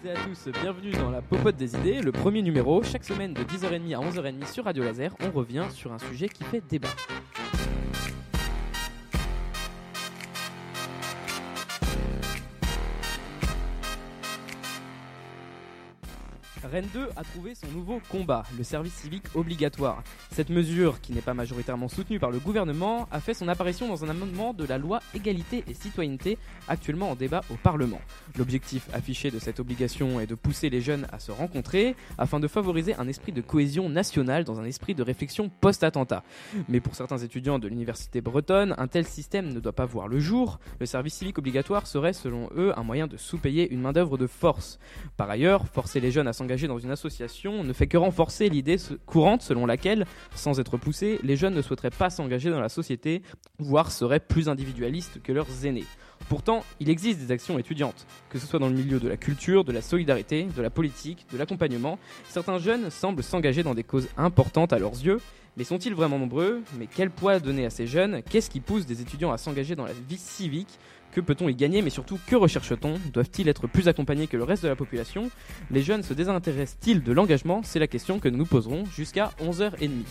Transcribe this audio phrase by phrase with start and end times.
[0.00, 2.82] toutes et à tous, bienvenue dans la Popote des idées, le premier numéro.
[2.82, 6.44] Chaque semaine de 10h30 à 11h30 sur Radio Laser, on revient sur un sujet qui
[6.44, 6.88] fait débat.
[16.70, 20.02] Rennes 2 a trouvé son nouveau combat, le service civique obligatoire.
[20.32, 24.04] Cette mesure, qui n'est pas majoritairement soutenue par le gouvernement, a fait son apparition dans
[24.04, 26.36] un amendement de la loi égalité et citoyenneté
[26.68, 28.00] actuellement en débat au Parlement.
[28.36, 32.48] L'objectif affiché de cette obligation est de pousser les jeunes à se rencontrer afin de
[32.48, 36.22] favoriser un esprit de cohésion nationale dans un esprit de réflexion post-attentat.
[36.68, 40.20] Mais pour certains étudiants de l'université bretonne, un tel système ne doit pas voir le
[40.20, 40.60] jour.
[40.80, 44.78] Le service civique obligatoire serait selon eux un moyen de sous-payer une main-d'œuvre de force.
[45.16, 48.76] Par ailleurs, forcer les jeunes à s'engager dans une association ne fait que renforcer l'idée
[49.06, 53.22] courante selon laquelle, sans être poussés, les jeunes ne souhaiteraient pas s'engager dans la société,
[53.58, 55.84] voire seraient plus individualistes que leurs aînés.
[56.28, 59.64] Pourtant, il existe des actions étudiantes, que ce soit dans le milieu de la culture,
[59.64, 61.98] de la solidarité, de la politique, de l'accompagnement.
[62.28, 65.20] Certains jeunes semblent s'engager dans des causes importantes à leurs yeux,
[65.56, 66.62] mais sont-ils vraiment nombreux?
[66.78, 68.22] Mais quel poids donner à ces jeunes?
[68.22, 70.78] Qu'est-ce qui pousse des étudiants à s'engager dans la vie civique?
[71.12, 74.62] Que peut-on y gagner, mais surtout que recherche-t-on Doivent-ils être plus accompagnés que le reste
[74.62, 75.30] de la population
[75.70, 80.04] Les jeunes se désintéressent-ils de l'engagement C'est la question que nous nous poserons jusqu'à 11h30.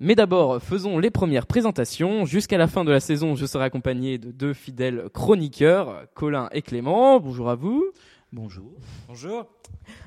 [0.00, 2.24] Mais d'abord, faisons les premières présentations.
[2.24, 6.62] Jusqu'à la fin de la saison, je serai accompagné de deux fidèles chroniqueurs, Colin et
[6.62, 7.20] Clément.
[7.20, 7.84] Bonjour à vous.
[8.34, 8.72] Bonjour.
[9.06, 9.46] Bonjour.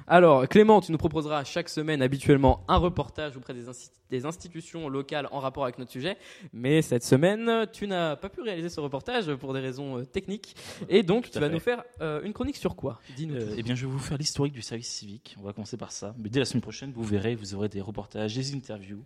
[0.06, 5.40] Alors, Clément, tu nous proposeras chaque semaine habituellement un reportage auprès des, institutions locales en
[5.40, 6.18] rapport avec notre sujet.
[6.52, 10.58] Mais cette semaine, tu n'as pas pu réaliser ce reportage pour des raisons euh, techniques.
[10.90, 13.00] Et donc, tu vas nous faire euh, une chronique sur quoi?
[13.16, 13.36] Dis-nous.
[13.36, 15.38] Euh, eh bien, je vais vous faire l'historique du service civique.
[15.40, 16.14] On va commencer par ça.
[16.18, 19.06] Mais dès la semaine prochaine, vous verrez, vous aurez des reportages, des interviews.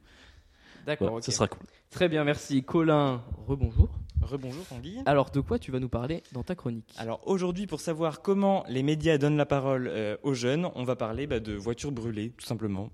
[0.85, 1.65] D'accord, ce sera cool.
[1.89, 2.63] Très bien, merci.
[2.63, 3.89] Colin, rebonjour.
[4.21, 4.99] Rebonjour Tanguy.
[5.05, 6.93] Alors de quoi tu vas nous parler dans ta chronique?
[6.97, 10.95] Alors aujourd'hui pour savoir comment les médias donnent la parole euh, aux jeunes, on va
[10.95, 12.91] parler bah, de voitures brûlées tout simplement.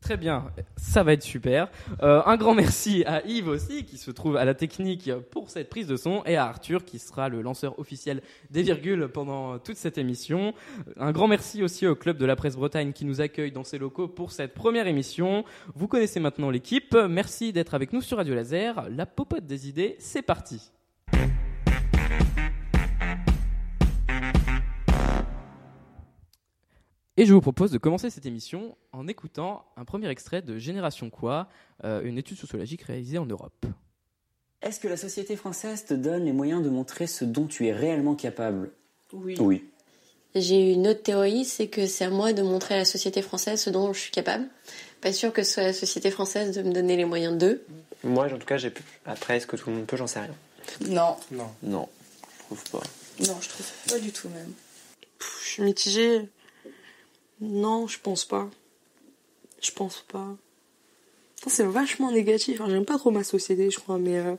[0.00, 0.44] Très bien,
[0.76, 1.68] ça va être super.
[2.02, 5.68] Euh, un grand merci à Yves aussi qui se trouve à la technique pour cette
[5.68, 9.76] prise de son et à Arthur qui sera le lanceur officiel des virgules pendant toute
[9.76, 10.54] cette émission.
[10.98, 13.78] Un grand merci aussi au club de la presse Bretagne qui nous accueille dans ses
[13.78, 15.44] locaux pour cette première émission.
[15.74, 16.94] Vous connaissez maintenant l'équipe.
[16.94, 18.88] Merci d'être avec nous sur Radio Laser.
[18.90, 20.70] La popote des idées, c'est parti.
[27.20, 31.10] Et je vous propose de commencer cette émission en écoutant un premier extrait de Génération
[31.10, 31.48] Quoi,
[31.82, 33.66] euh, une étude sociologique réalisée en Europe.
[34.62, 37.72] Est-ce que la société française te donne les moyens de montrer ce dont tu es
[37.72, 38.70] réellement capable?
[39.12, 39.34] Oui.
[39.40, 39.64] Oui.
[40.36, 43.60] J'ai une autre théorie, c'est que c'est à moi de montrer à la société française
[43.60, 44.46] ce dont je suis capable.
[45.00, 47.64] Pas sûr que ce soit la société française de me donner les moyens d'eux.
[48.04, 48.84] Moi, en tout cas, j'ai pu.
[49.06, 49.96] Après, est-ce que tout le monde peut?
[49.96, 50.34] J'en sais rien.
[50.86, 51.16] Non.
[51.32, 51.50] Non.
[51.64, 51.88] Non,
[52.30, 52.86] je trouve pas.
[53.26, 54.52] Non, je trouve pas du tout même.
[55.20, 56.28] je suis mitigée.
[57.40, 58.48] Non, je pense pas.
[59.60, 60.36] Je pense pas.
[61.46, 62.60] C'est vachement négatif.
[62.66, 64.18] J'aime pas trop ma société, je crois, mais.
[64.18, 64.34] Euh,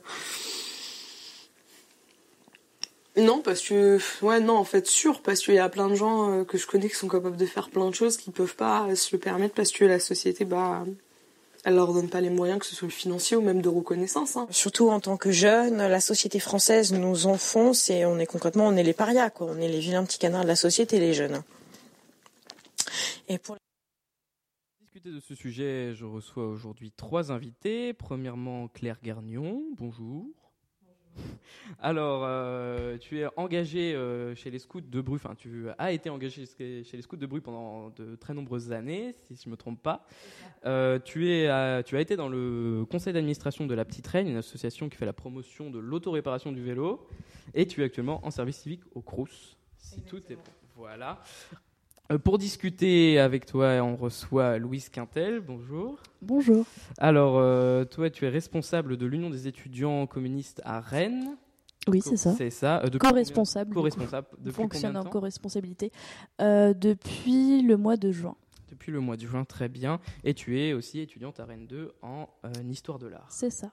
[3.16, 3.98] non, parce que.
[4.22, 6.66] Ouais, non, en fait, sûr, parce qu'il y a plein de gens euh, que je
[6.66, 9.54] connais qui sont capables de faire plein de choses qui peuvent pas se le permettre
[9.54, 10.84] parce que la société, bah.
[11.62, 14.34] Elle leur donne pas les moyens, que ce soit financier ou même de reconnaissance.
[14.38, 14.46] Hein.
[14.50, 18.76] Surtout en tant que jeune, la société française nous enfonce et on est concrètement, on
[18.76, 19.48] est les parias, quoi.
[19.50, 21.42] On est les vilains petits canards de la société, les jeunes.
[23.28, 23.56] Et pour
[24.80, 27.92] discuter de ce sujet, je reçois aujourd'hui trois invités.
[27.92, 30.26] Premièrement, Claire Garnion, bonjour.
[31.80, 36.10] Alors, euh, tu es engagé euh, chez les scouts de Bru, enfin, tu as été
[36.10, 39.56] engagé chez les scouts de Bru pendant de très nombreuses années, si je ne me
[39.56, 40.06] trompe pas.
[40.66, 41.46] Euh, tu, es,
[41.84, 45.06] tu as été dans le conseil d'administration de La Petite Reine, une association qui fait
[45.06, 47.06] la promotion de l'autoréparation du vélo,
[47.54, 49.56] et tu es actuellement en service civique au Crous.
[49.78, 50.38] Si tout est
[50.76, 51.22] Voilà.
[52.10, 55.40] Euh, pour discuter avec toi, on reçoit Louise Quintel.
[55.40, 55.98] Bonjour.
[56.22, 56.66] Bonjour.
[56.98, 61.36] Alors, euh, toi, tu es responsable de l'Union des étudiants communistes à Rennes.
[61.86, 62.32] Oui, c'est ça.
[62.32, 62.82] C'est ça.
[62.82, 63.74] Euh, co-responsable.
[63.74, 64.26] Co-responsable.
[64.50, 65.92] Fonctionne en co-responsabilité
[66.38, 68.34] depuis le mois de juin.
[68.68, 70.00] Depuis le mois de juin, très bien.
[70.24, 72.28] Et tu es aussi étudiante à Rennes 2 en
[72.68, 73.26] histoire de l'art.
[73.28, 73.72] C'est ça.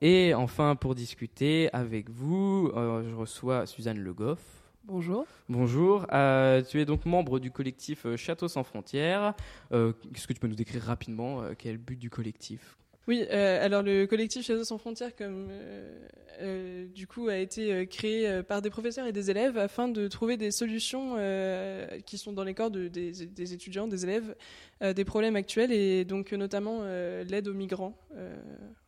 [0.00, 4.61] Et enfin, pour discuter avec vous, je reçois Suzanne Le Goff.
[4.84, 5.26] Bonjour.
[5.48, 6.06] Bonjour.
[6.12, 9.34] Euh, tu es donc membre du collectif euh, Château sans frontières.
[9.72, 12.76] Euh, Est-ce que tu peux nous décrire rapidement euh, quel est le but du collectif?
[13.08, 15.48] Oui, alors le collectif Château sans frontières, comme
[16.94, 20.52] du coup, a été créé par des professeurs et des élèves afin de trouver des
[20.52, 21.16] solutions
[22.06, 24.36] qui sont dans les corps de, des, des, étudiants, des élèves,
[24.80, 27.98] des problèmes actuels et donc notamment l'aide aux migrants.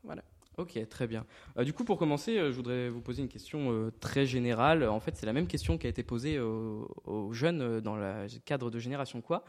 [0.04, 0.22] voilà.
[0.56, 1.26] Ok, très bien.
[1.58, 4.88] Euh, du coup, pour commencer, euh, je voudrais vous poser une question euh, très générale.
[4.88, 8.70] En fait, c'est la même question qui a été posée aux, jeunes dans le cadre
[8.70, 9.44] de Génération Quoi.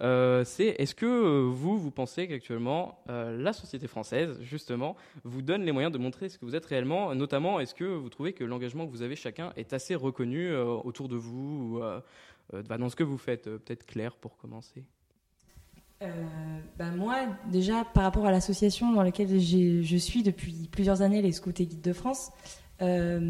[0.00, 5.92] C'est est-ce que vous, vous pensez qu'actuellement, la société française, justement, vous donne les moyens
[5.92, 7.14] de montrer ce que vous êtes réellement?
[7.14, 11.08] Notamment, est-ce que vous trouvez que l'engagement que vous avez chacun est assez reconnu autour
[11.08, 11.80] de vous
[12.52, 13.44] ou, dans ce que vous faites?
[13.44, 14.84] Peut-être Claire pour commencer.
[16.02, 16.06] Euh,
[16.78, 17.16] bah moi,
[17.50, 21.66] déjà, par rapport à l'association dans laquelle je suis depuis plusieurs années, les Scouts et
[21.66, 22.30] Guides de France,
[22.82, 23.20] euh,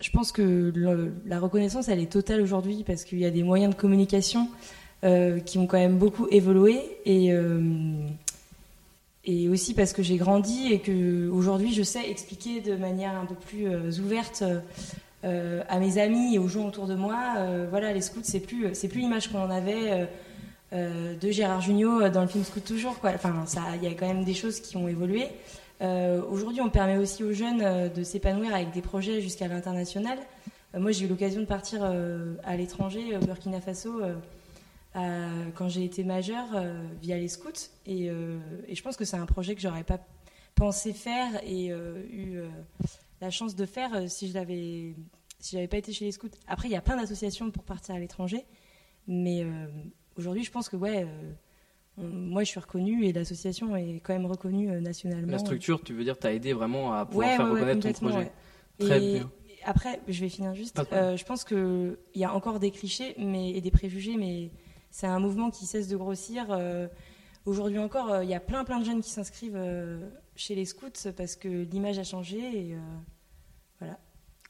[0.00, 0.72] je pense que
[1.24, 4.48] la reconnaissance, elle est totale aujourd'hui parce qu'il y a des moyens de communication
[5.04, 8.06] euh, qui ont quand même beaucoup évolué et, euh,
[9.24, 13.24] et aussi parce que j'ai grandi et que aujourd'hui je sais expliquer de manière un
[13.24, 14.44] peu plus ouverte
[15.24, 17.16] à mes amis et aux gens autour de moi.
[17.70, 20.08] voilà, les scouts, c'est plus, c'est plus l'image qu'on en avait.
[20.72, 22.98] Euh, euh, de Gérard Jugnot dans le film Scout toujours.
[22.98, 23.12] Quoi.
[23.14, 23.44] Enfin,
[23.76, 25.26] il y a quand même des choses qui ont évolué.
[25.80, 30.18] Euh, Aujourd'hui, on permet aussi aux jeunes euh, de s'épanouir avec des projets jusqu'à l'international.
[30.74, 35.68] Euh, moi, j'ai eu l'occasion de partir euh, à l'étranger, au Burkina Faso, euh, quand
[35.68, 37.50] j'ai été majeure, euh, via les scouts.
[37.86, 38.38] Et, euh,
[38.68, 39.98] et je pense que c'est un projet que j'aurais pas
[40.54, 42.48] pensé faire et euh, eu euh,
[43.20, 44.94] la chance de faire euh, si je l'avais
[45.40, 46.28] si j'avais pas été chez les scouts.
[46.46, 48.44] Après, il y a plein d'associations pour partir à l'étranger,
[49.08, 49.66] mais euh,
[50.16, 51.32] aujourd'hui, je pense que ouais, euh,
[51.98, 55.32] on- moi, je suis reconnue et l'association est quand même reconnue euh, nationalement.
[55.32, 58.08] La structure, tu veux dire, t'as aidé vraiment à pouvoir Ouais, faire ouais, reconnaître ton
[58.08, 58.32] projet.
[58.78, 59.30] Très et, bien.
[59.64, 60.80] après, je vais finir juste.
[60.92, 64.50] Euh, je pense qu'il y a encore des clichés mais, et des préjugés, mais
[64.90, 66.46] c'est un mouvement qui cesse de grossir.
[66.50, 66.88] Euh,
[67.44, 69.58] Aujourd'hui encore, euh, il y a plein plein de jeunes qui s'inscrivent
[70.36, 70.86] chez les scouts
[71.16, 72.76] parce que l'image a changé et
[73.80, 73.98] voilà.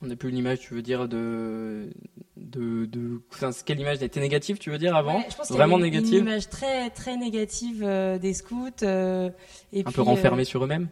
[0.02, 1.88] On n'a plus une image, tu veux dire, de.
[2.36, 3.20] de, de...
[3.32, 6.14] Enfin, quelle image était négative, tu veux dire, avant Ouais, je pense Vraiment une- négative
[6.14, 8.68] Une image très très négative euh, des scouts.
[8.82, 9.30] euh,
[9.72, 10.88] et Un puis, peu renfermés euh, sur eux-mêmes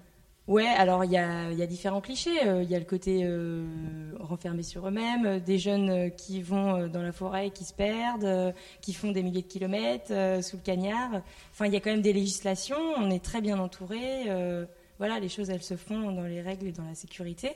[0.46, 2.30] Ouais, alors il y a, y a différents clichés.
[2.44, 3.24] Il y a le côté
[4.18, 8.92] renfermé sur eux-mêmes, des jeunes qui vont dans la forêt et qui se perdent, qui
[8.92, 10.08] font des milliers de kilomètres
[10.42, 11.22] sous le cagnard.
[11.52, 14.24] Enfin, il y a quand même des législations, on est très bien entouré.
[14.98, 17.50] voilà, les choses, elles se font dans les règles et dans la sécurité.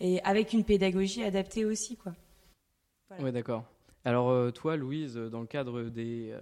[0.00, 2.12] Et avec une pédagogie adaptée aussi, quoi.
[3.18, 3.64] Ouais, d'accord.
[4.04, 6.40] Alors, euh, toi, Louise, euh, dans le cadre des, euh,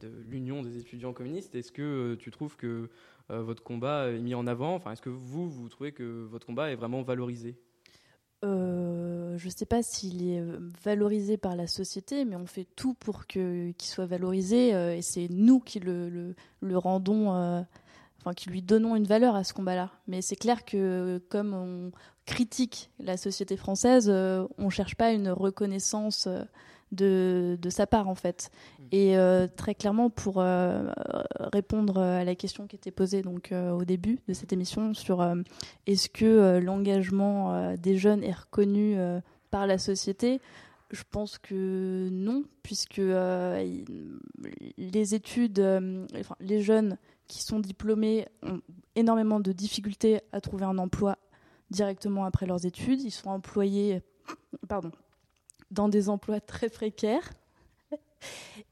[0.00, 2.90] de l'Union des étudiants communistes, est-ce que euh, tu trouves que
[3.30, 4.74] euh, votre combat est mis en avant?
[4.74, 7.56] Enfin, est-ce que vous, vous trouvez que votre combat est vraiment valorisé?
[8.42, 10.42] Euh, je ne sais pas s'il est
[10.82, 15.02] valorisé par la société, mais on fait tout pour que- qu'il soit valorisé euh, et
[15.02, 17.60] c'est nous qui le, le- le rendons, euh,
[18.20, 19.90] enfin qui lui donnons une valeur à ce combat-là.
[20.06, 21.92] Mais c'est clair que comme on
[22.26, 26.44] critique la société française, euh, on ne cherche pas une reconnaissance euh,
[26.92, 28.50] de, de sa part en fait.
[28.92, 30.90] Et euh, très clairement, pour euh,
[31.52, 35.24] répondre à la question qui était posée donc au début de cette émission sur
[35.86, 38.96] est-ce que l'engagement des jeunes est reconnu
[39.50, 40.40] par la société,
[40.90, 43.82] je pense que non, puisque euh,
[44.76, 46.98] les études, euh, enfin, les jeunes
[47.30, 48.60] qui sont diplômés ont
[48.96, 51.16] énormément de difficultés à trouver un emploi
[51.70, 53.00] directement après leurs études.
[53.00, 54.02] Ils sont employés,
[54.68, 54.90] pardon,
[55.70, 57.30] dans des emplois très précaires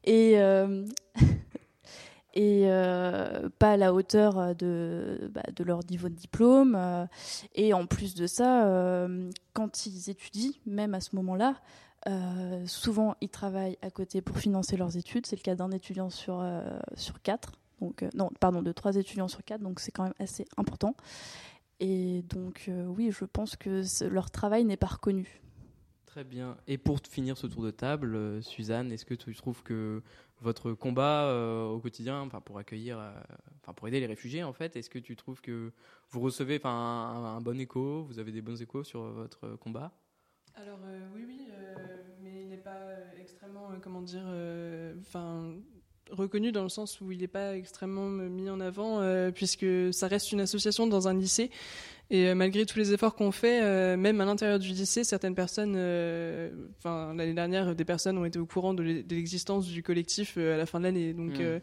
[0.03, 0.85] et, euh,
[2.33, 6.77] et euh, pas à la hauteur de, bah, de leur niveau de diplôme.
[7.55, 11.55] et en plus de ça, euh, quand ils étudient, même à ce moment-là,
[12.65, 15.25] souvent ils travaillent à côté pour financer leurs études.
[15.25, 16.43] C'est le cas d'un étudiant sur,
[16.95, 17.53] sur quatre.
[17.79, 20.95] Donc, euh, non, pardon, de trois étudiants sur quatre, donc c'est quand même assez important.
[21.79, 25.41] Et donc, euh, oui, je pense que leur travail n'est pas reconnu.
[26.05, 26.57] Très bien.
[26.67, 30.01] Et pour finir ce tour de table, euh, Suzanne, est-ce que tu trouves que
[30.41, 33.11] votre combat euh, au quotidien, enfin pour accueillir, euh,
[33.61, 35.71] enfin pour aider les réfugiés en fait, est-ce que tu trouves que
[36.09, 39.91] vous recevez enfin un, un bon écho, vous avez des bons échos sur votre combat?
[40.55, 41.75] Alors euh, oui, oui, euh,
[42.21, 42.79] mais il n'est pas
[43.19, 45.53] extrêmement, euh, comment dire, euh, enfin
[46.11, 49.65] reconnu dans le sens où il n'est pas extrêmement euh, mis en avant, euh, puisque
[49.91, 51.49] ça reste une association dans un lycée.
[52.11, 55.35] Et euh, malgré tous les efforts qu'on fait, euh, même à l'intérieur du lycée, certaines
[55.35, 55.75] personnes,
[56.79, 60.37] enfin l'année dernière, des personnes ont été au courant de l'e- de l'existence du collectif
[60.37, 61.13] à la fin de l'année.
[61.13, 61.59] Donc Mm.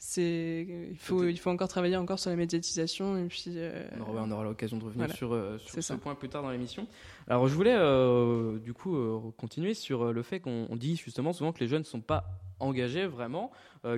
[0.00, 3.44] C'est, il faut, il faut encore travailler encore sur la médiatisation et puis.
[3.48, 5.14] euh, on aura, on aura l'occasion de revenir voilà.
[5.14, 5.96] sur, euh, sur ce ça.
[5.96, 6.86] point plus tard dans l'émission.
[7.26, 8.96] Alors je voulais euh, du coup
[9.36, 12.24] continuer sur le fait qu'on on dit justement souvent que les jeunes ne sont pas
[12.60, 13.50] engagés vraiment,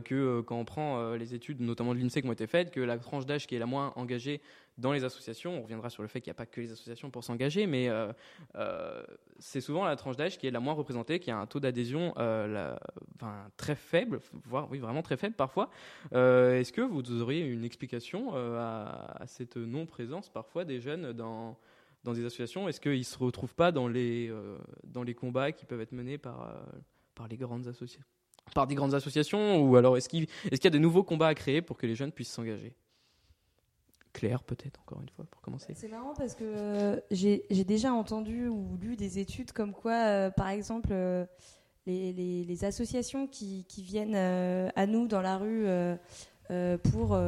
[0.04, 2.98] que quand on prend les études notamment de l'INSEE qui ont été faites, que la
[2.98, 4.40] tranche d'âge qui est la moins engagée
[4.78, 7.10] dans les associations, on reviendra sur le fait qu'il n'y a pas que les associations
[7.10, 8.12] pour s'engager, mais euh,
[8.56, 9.02] euh,
[9.38, 12.14] c'est souvent la tranche d'âge qui est la moins représentée, qui a un taux d'adhésion
[12.18, 12.74] euh,
[13.56, 15.70] très faible, voire oui vraiment très faible parfois.
[16.12, 21.58] Est-ce que vous auriez une explication à, cette non-présence parfois des jeunes dans
[22.02, 22.66] dans des associations?
[22.66, 24.32] Est-ce qu'ils ne se retrouvent pas dans les,
[24.84, 26.54] dans les combats qui peuvent être menés par,
[27.14, 28.06] par les grandes associations
[28.54, 29.62] par des grandes associations?
[29.62, 31.86] Ou alors est-ce qu'il est qu'il y a de nouveaux combats à créer pour que
[31.86, 32.74] les jeunes puissent s'engager?
[34.12, 35.72] Claire peut-être encore une fois pour commencer.
[35.76, 40.30] C'est marrant parce que euh, j'ai déjà entendu ou lu des études comme quoi, euh,
[40.30, 41.24] par exemple, euh,
[41.86, 45.66] les, les- les associations qui, qui viennent à nous dans la rue
[46.90, 47.18] pour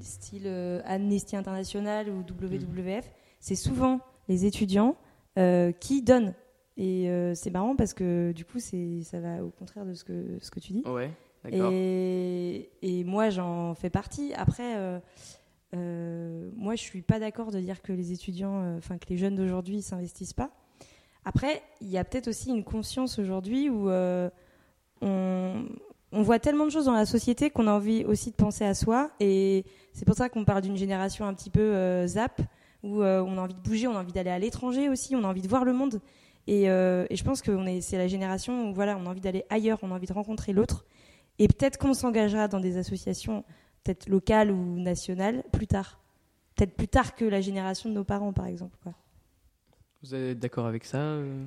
[0.00, 0.46] style
[0.84, 4.96] Amnesty International ou WWF, c'est souvent les étudiants
[5.80, 6.34] qui donnent.
[6.76, 10.38] Et c'est marrant parce que du coup, c'est ça va au contraire de ce que,
[10.40, 10.82] ce que tu dis.
[10.86, 11.10] Ouais,
[11.42, 11.70] d'accord.
[11.72, 14.32] Et, et moi, j'en fais partie.
[14.34, 15.00] Après,
[15.74, 19.16] euh, moi, je suis pas d'accord de dire que les étudiants, euh, enfin que les
[19.16, 20.50] jeunes d'aujourd'hui s'investissent pas.
[21.24, 24.30] Après, il y a peut-être aussi une conscience aujourd'hui où euh,
[25.00, 25.64] on,
[26.12, 29.10] voit tellement de choses dans la société qu'on a envie aussi de penser à soi.
[29.18, 32.40] Et c'est pour ça qu'on parle d'une génération un petit peu zap,
[32.84, 35.26] où on a envie de bouger, on a envie d'aller à l'étranger aussi, on a
[35.26, 36.00] envie de voir le monde.
[36.46, 39.80] Et, et je pense que c'est la génération où voilà, on a envie d'aller ailleurs,
[39.82, 40.86] on a envie de rencontrer l'autre.
[41.40, 43.44] Et peut-être qu'on s'engagera dans des associations,
[43.86, 46.00] peut-être locales ou nationales, plus tard.
[46.54, 48.76] Peut-être plus tard que la génération de nos parents, par exemple.
[48.82, 48.94] Quoi.
[50.02, 51.44] Vous êtes d'accord avec ça euh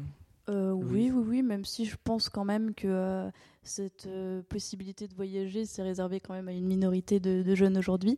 [0.50, 3.29] Euh, oui, oui, oui, même si je pense quand même que euh,
[3.63, 7.77] cette euh, possibilité de voyager, c'est réservé quand même à une minorité de, de jeunes
[7.77, 8.17] aujourd'hui,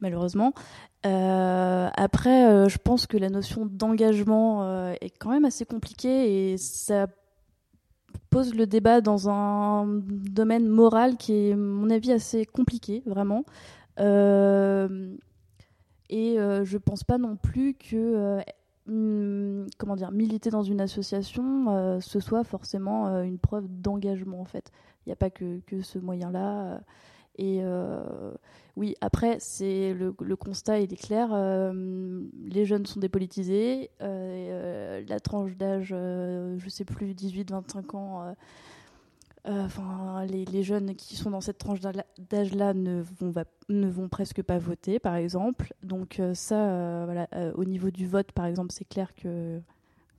[0.00, 0.52] malheureusement.
[1.06, 6.52] Euh, après, euh, je pense que la notion d'engagement euh, est quand même assez compliquée
[6.52, 7.06] et ça
[8.30, 13.44] pose le débat dans un domaine moral qui est, à mon avis, assez compliqué, vraiment.
[13.98, 15.16] Euh,
[16.08, 18.40] et euh, je pense pas non plus que euh,
[18.88, 24.44] hum, comment dire militer dans une association euh, ce soit forcément une preuve d'engagement en
[24.44, 24.70] fait.
[25.04, 26.80] Il n'y a pas que, que ce moyen-là.
[27.38, 28.32] Et euh,
[28.76, 31.28] oui, après, c'est le, constat il est clair.
[31.32, 33.90] euh, les jeunes sont dépolitisés.
[34.02, 38.34] euh, la tranche d'âge, je sais plus, 18-25 ans.
[39.48, 43.32] Enfin, les, jeunes qui sont dans cette tranche d'âge- d'âge-là ne vont,
[43.68, 45.72] ne presque pas voter, par exemple.
[45.82, 49.60] Donc ça, voilà, au niveau du vote, par exemple, c'est clair que,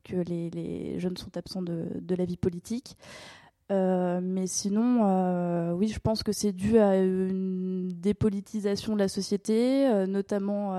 [0.03, 2.95] que les, jeunes sont absents de la vie politique.
[3.71, 9.07] Euh, mais sinon, euh, oui, je pense que c'est dû à une dépolitisation de la
[9.07, 10.74] société, euh, notamment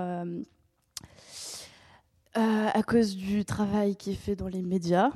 [2.35, 5.11] à cause du travail qui est fait dans les médias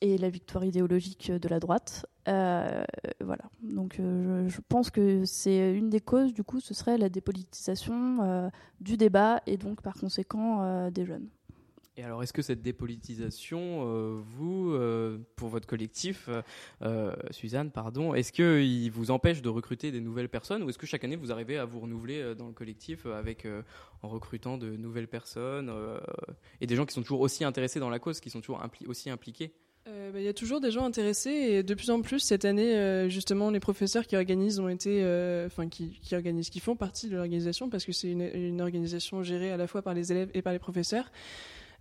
[0.00, 2.06] et la victoire idéologique de la droite.
[2.26, 3.44] Voilà.
[3.62, 6.32] Donc, je, pense que c'est une des causes.
[6.32, 11.28] Du coup, ce serait la dépolitisation du débat et donc, par conséquent, des jeunes.
[12.04, 16.28] Alors, est-ce que cette dépolitisation, euh, vous, euh, pour votre collectif,
[16.82, 20.86] euh, Suzanne, pardon, est-ce qu'il vous empêche de recruter des nouvelles personnes ou est-ce que
[20.86, 23.46] chaque année vous arrivez à vous renouveler dans le collectif avec,
[24.02, 25.72] en recrutant de nouvelles personnes
[26.60, 29.10] et des gens qui sont toujours aussi intéressés dans la cause, qui sont toujours aussi
[29.10, 29.52] impliqués?
[29.86, 33.08] Bah, Il y a toujours des gens intéressés et de plus en plus cette année,
[33.08, 35.02] justement, les professeurs qui organisent ont été,
[35.46, 39.56] enfin qui, organisent, qui font partie de l'organisation parce que c'est une organisation gérée à
[39.56, 41.10] la fois par les élèves et par les professeurs.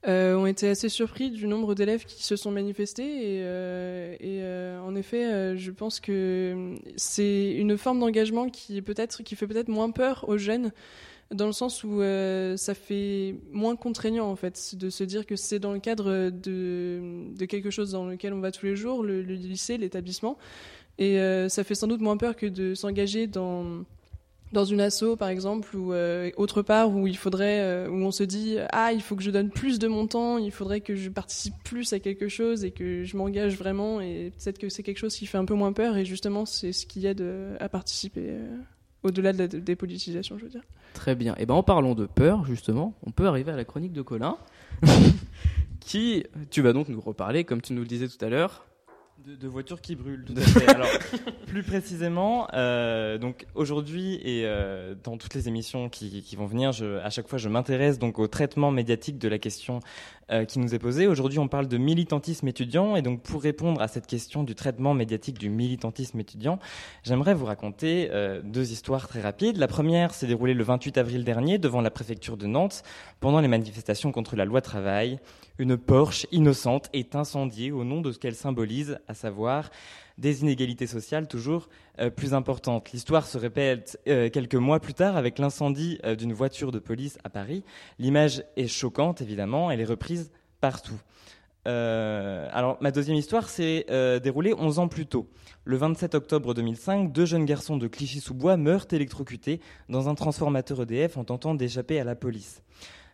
[0.08, 4.80] Euh, ont été assez surpris du nombre d'élèves qui se sont manifestés et, euh, euh,
[4.80, 8.82] en effet je pense que c'est une forme d'engagement qui
[9.24, 10.72] qui fait peut-être moins peur aux jeunes
[11.30, 12.02] dans le sens où
[12.58, 17.28] ça fait moins contraignant en fait de se dire que c'est dans le cadre de,
[17.38, 20.38] de quelque chose dans lequel on va tous les jours, le, lycée, l'établissement,
[20.98, 21.18] et
[21.48, 23.86] ça fait sans doute moins peur que de s'engager dans
[24.52, 28.12] dans une asso par exemple ou euh, autre part où il faudrait euh, où on
[28.12, 30.96] se dit ah il faut que je donne plus de mon temps il faudrait que
[30.96, 34.84] je participe plus à quelque chose et que je m'engage vraiment et peut-être que c'est
[34.84, 37.56] quelque chose qui fait un peu moins peur et justement c'est ce qui aide euh,
[37.60, 38.58] à participer euh,
[39.04, 41.36] au-delà de la dépolitisation je veux dire Très bien.
[41.38, 44.38] Et ben en parlant de peur, justement, on peut arriver à la chronique de Colin,
[45.80, 48.66] qui, tu vas donc nous reparler, comme tu nous le disais tout à l'heure.
[49.26, 50.68] De, de voitures qui brûlent, tout à fait.
[50.70, 50.88] Alors,
[51.46, 56.72] plus précisément, euh, donc aujourd'hui et euh, dans toutes les émissions qui, qui vont venir,
[56.72, 59.80] je, à chaque fois, je m'intéresse donc au traitement médiatique de la question
[60.32, 61.08] euh, qui nous est posée.
[61.08, 62.96] Aujourd'hui, on parle de militantisme étudiant.
[62.96, 66.58] Et donc, pour répondre à cette question du traitement médiatique du militantisme étudiant,
[67.04, 69.58] j'aimerais vous raconter euh, deux histoires très rapides.
[69.58, 72.84] La première s'est déroulée le 28 avril dernier devant la préfecture de Nantes
[73.20, 75.20] pendant les manifestations contre la loi travail.
[75.58, 79.70] Une Porsche innocente est incendiée au nom de ce qu'elle symbolise, à savoir
[80.22, 81.68] des inégalités sociales toujours
[82.00, 82.92] euh, plus importantes.
[82.94, 87.18] L'histoire se répète euh, quelques mois plus tard avec l'incendie euh, d'une voiture de police
[87.24, 87.64] à Paris.
[88.00, 91.00] L'image est choquante, évidemment, elle est reprise partout.
[91.66, 93.86] alors, ma deuxième histoire s'est
[94.24, 95.28] déroulée 11 ans plus tôt.
[95.64, 99.60] Le 27 octobre 2005, deux jeunes garçons de Clichy-sous-Bois meurent électrocutés
[99.90, 102.62] dans un transformateur EDF en tentant d'échapper à la police.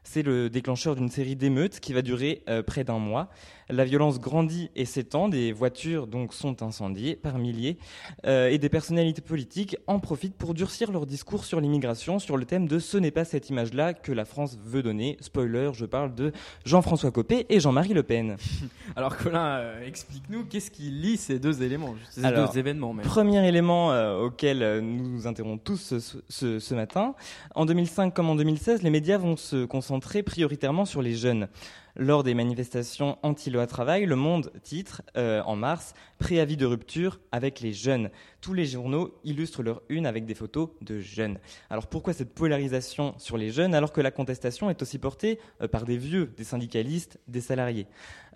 [0.10, 3.30] C'est le déclencheur d'une série d'émeutes qui va durer près d'un mois.
[3.70, 7.78] La violence grandit et s'étend, des voitures donc sont incendiées par milliers
[8.26, 12.46] euh, et des personnalités politiques en profitent pour durcir leur discours sur l'immigration sur le
[12.46, 15.18] thème de ce n'est pas cette image-là que la France veut donner.
[15.20, 16.32] Spoiler, je parle de
[16.64, 18.38] Jean-François Copé et Jean-Marie Le Pen.
[18.96, 23.06] Alors Colin, euh, explique-nous qu'est-ce qui lie ces deux éléments, ces deux événements même?
[23.06, 25.94] Premier élément euh, auquel nous nous interrompons tous
[26.30, 27.16] ce, ce matin,
[27.54, 31.48] en 2005 comme en 2016, les médias vont se concentrer prioritairement sur les jeunes
[31.96, 37.60] lors des manifestations anti-loi travail, Le Monde titre euh, en mars Préavis de rupture avec
[37.60, 38.10] les jeunes.
[38.42, 41.40] Tous les journaux illustrent leur une avec des photos de jeunes.
[41.70, 45.68] Alors pourquoi cette polarisation sur les jeunes alors que la contestation est aussi portée euh,
[45.68, 47.88] par des vieux, des syndicalistes, des salariés?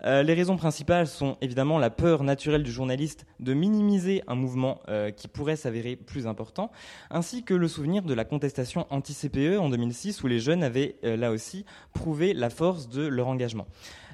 [0.04, 4.80] Euh, Les raisons principales sont évidemment la peur naturelle du journaliste de minimiser un mouvement
[5.16, 6.70] qui pourrait s'avérer plus important,
[7.10, 11.30] ainsi que le souvenir de la contestation anti-CPE en 2006 où les jeunes avaient là
[11.30, 13.66] aussi prouvé la force de leur engagement.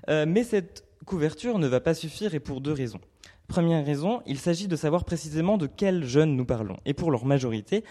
[0.09, 3.01] mais cette couverture ne va pas suffire et pour deux raisons.
[3.49, 6.77] Première raison, il s'agit de savoir précisément de quels jeunes nous parlons.
[6.85, 7.83] Et pour leur majorité,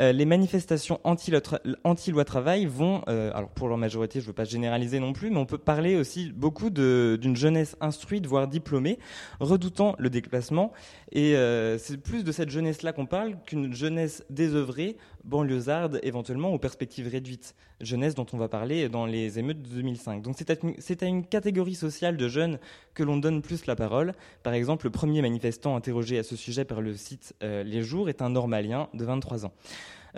[0.00, 4.42] euh, les manifestations anti-loi travail vont, euh, alors pour leur majorité, je ne veux pas
[4.42, 8.98] généraliser non plus, mais on peut parler aussi beaucoup d'une jeunesse instruite, voire diplômée,
[9.38, 10.72] redoutant le déplacement.
[11.12, 16.58] Et euh, c'est plus de cette jeunesse-là qu'on parle qu'une jeunesse désœuvrée, banlieusarde éventuellement, aux
[16.58, 17.54] perspectives réduites.
[17.80, 20.22] Jeunesse dont on va parler dans les émeutes de 2005.
[20.22, 22.58] Donc c'est à, une catégorie sociale de jeunes
[22.94, 24.12] que l'on donne plus la parole.
[24.42, 28.22] Par exemple, le premier manifestant interrogé à ce sujet par le site Les Jours est
[28.22, 29.52] un normalien de 23 ans.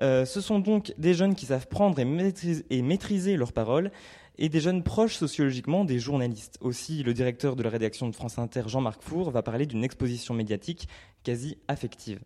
[0.03, 3.91] Euh, ce sont donc des jeunes qui savent prendre et maîtriser, et maîtriser leurs paroles
[4.39, 6.59] et des jeunes proches sociologiquement des journalistes.
[6.61, 10.35] Aussi, le directeur de la rédaction de France Inter, Jean-Marc Four, va parler d'une exposition
[10.35, 10.89] médiatique
[11.25, 12.21] quasi affective.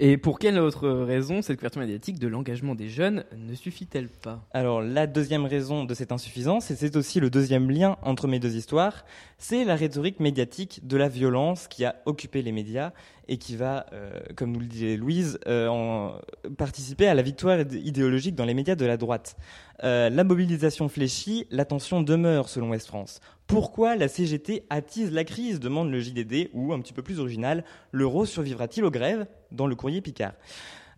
[0.00, 4.44] Et pour quelle autre raison cette couverture médiatique de l'engagement des jeunes ne suffit-elle pas?
[4.52, 8.40] Alors la deuxième raison de cette insuffisance, et c'est aussi le deuxième lien entre mes
[8.40, 9.04] deux histoires,
[9.38, 12.92] c'est la rhétorique médiatique de la violence qui a occupé les médias
[13.28, 16.10] et qui va, euh, comme nous le disait Louise, euh,
[16.58, 19.36] participer à la victoire idéologique dans les médias de la droite.
[19.82, 23.20] Euh, la mobilisation fléchit, l'attention demeure selon West France.
[23.46, 27.64] Pourquoi la CGT attise la crise demande le JDD, ou un petit peu plus original,
[27.92, 30.32] l'euro survivra-t-il aux grèves dans le courrier Picard.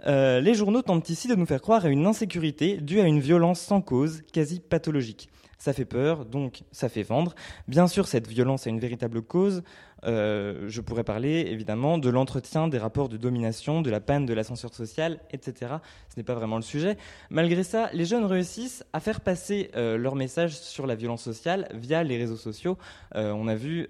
[0.07, 3.61] les journaux tentent ici de nous faire croire à une insécurité due à une violence
[3.61, 5.29] sans cause, quasi pathologique.
[5.59, 7.35] Ça fait peur, donc ça fait vendre.
[7.67, 9.63] Bien sûr, cette violence a une véritable cause.
[10.05, 14.35] Euh, je pourrais parler évidemment de l'entretien des rapports de domination, de la panne de
[14.35, 15.77] l'ascenseur social, etc.
[16.09, 16.97] Ce n'est pas vraiment le sujet.
[17.31, 21.69] Malgré ça, les jeunes réussissent à faire passer euh, leur message sur la violence sociale
[21.75, 22.77] via les réseaux sociaux.
[23.15, 23.89] Euh, on a vu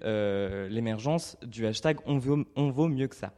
[0.69, 3.33] l'émergence du hashtag on vaut mieux que ça.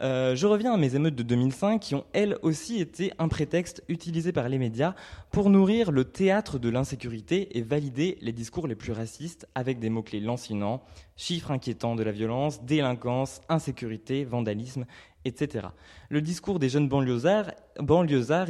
[0.00, 4.32] Je reviens à mes émeutes de 2005 qui ont elles aussi été un prétexte utilisé
[4.32, 4.94] par les médias
[5.30, 9.90] pour nourrir le théâtre de l'insécurité et valider les discours les plus racistes avec des
[9.90, 10.82] mots-clés lancinants,
[11.16, 14.84] chiffres inquiétants de la violence, délinquance, insécurité, vandalisme,
[15.24, 15.68] etc.
[16.10, 17.50] Le discours des jeunes banlieusards,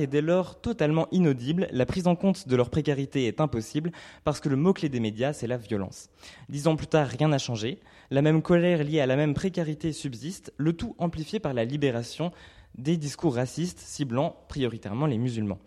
[0.00, 3.92] est dès lors totalement inaudible, la prise en compte de leur précarité est impossible
[4.24, 6.08] parce que le mot-clé des médias, c'est la violence.
[6.48, 7.80] Dix ans plus tard, rien n'a changé.
[8.10, 12.32] La même colère liée à la même précarité subsiste, le tout amplifié par la libération
[12.76, 15.58] des discours racistes ciblant prioritairement les musulmans.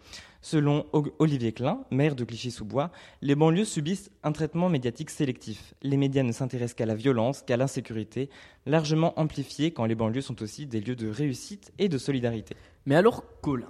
[0.50, 0.86] Selon
[1.20, 2.90] Olivier Klein, maire de Clichy-sous-Bois,
[3.22, 5.74] les banlieues subissent un traitement médiatique sélectif.
[5.82, 8.30] Les médias ne s'intéressent qu'à la violence, qu'à l'insécurité,
[8.66, 12.56] largement amplifiée quand les banlieues sont aussi des lieux de réussite et de solidarité.
[12.86, 13.68] Mais alors, Colin,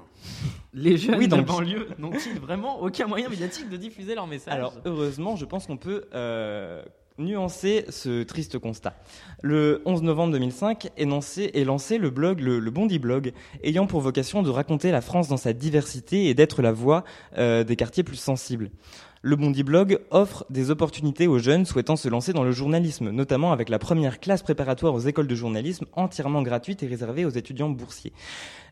[0.72, 4.54] les jeunes oui, de banlieue n'ont-ils vraiment aucun moyen médiatique de diffuser leur message?
[4.54, 6.84] Alors, heureusement, je pense qu'on peut euh,
[7.18, 8.96] nuancer ce triste constat.
[9.42, 14.02] Le 11 novembre 2005 est lancé, est lancé le blog, le, Bondi Blog, ayant pour
[14.02, 17.04] vocation de raconter la France dans sa diversité et d'être la voix
[17.38, 18.70] euh, des quartiers plus sensibles.
[19.24, 23.52] Le Bondi Blog offre des opportunités aux jeunes souhaitant se lancer dans le journalisme, notamment
[23.52, 27.70] avec la première classe préparatoire aux écoles de journalisme entièrement gratuite et réservée aux étudiants
[27.70, 28.14] boursiers.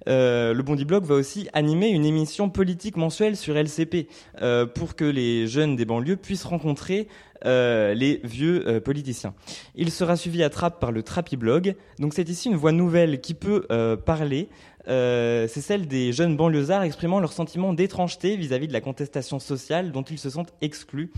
[0.07, 4.07] Euh, le Bondi Blog va aussi animer une émission politique mensuelle sur LCP
[4.41, 7.07] euh, pour que les jeunes des banlieues puissent rencontrer
[7.45, 9.35] euh, les vieux euh, politiciens.
[9.75, 11.75] Il sera suivi à Trappe par le Trapiblog.
[11.99, 14.49] Donc c'est ici une voix nouvelle qui peut euh, parler.
[14.87, 20.03] C'est celle des jeunes banlieusards exprimant leur sentiment d'étrangeté vis-à-vis de la contestation sociale dont
[20.03, 21.11] ils se sentent exclus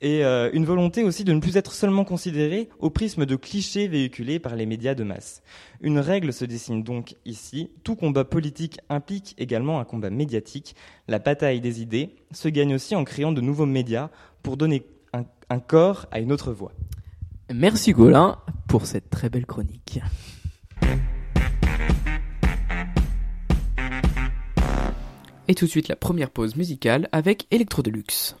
[0.00, 4.38] et une volonté aussi de ne plus être seulement considérés au prisme de clichés véhiculés
[4.38, 5.42] par les médias de masse.
[5.82, 10.74] Une règle se dessine donc ici, tout combat politique implique également un combat médiatique.
[11.06, 14.08] La bataille des idées se gagne aussi en créant de nouveaux médias
[14.42, 14.86] pour donner
[15.50, 16.72] un, corps à une autre voix.
[17.52, 20.00] Merci Golin pour cette très belle chronique.
[25.48, 28.36] Et tout de suite la première pause musicale avec Electro Deluxe.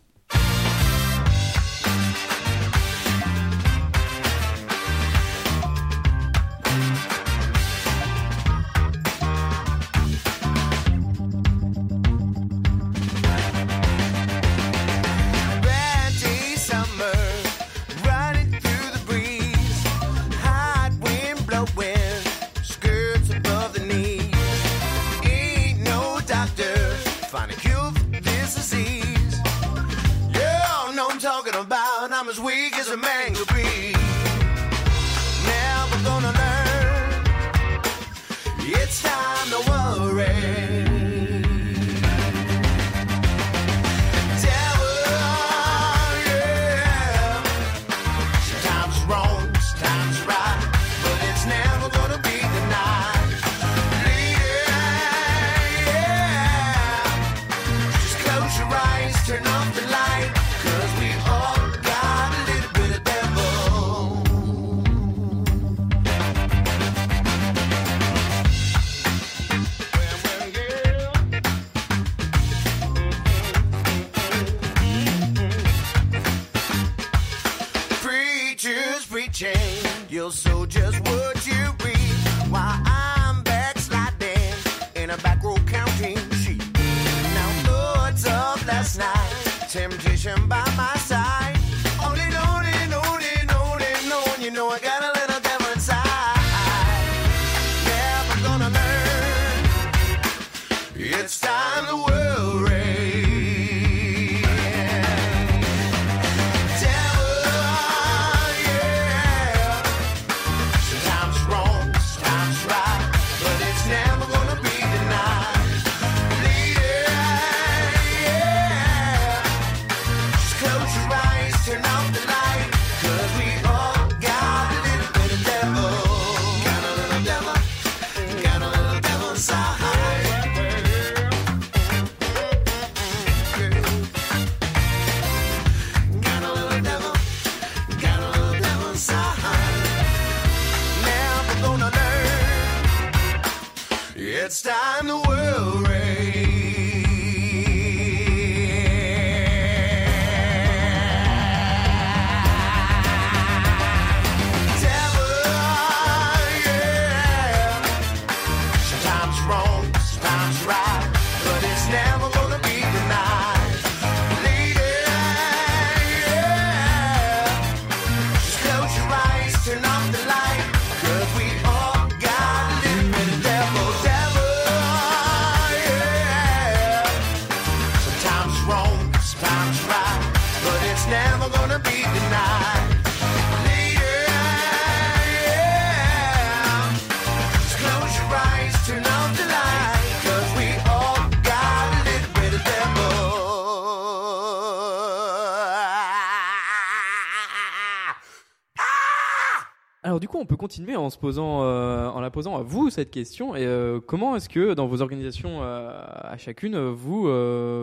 [200.40, 203.54] On peut continuer en se posant, euh, en la posant à vous cette question.
[203.54, 207.22] Et euh, comment est-ce que dans vos organisations euh, à chacune, vous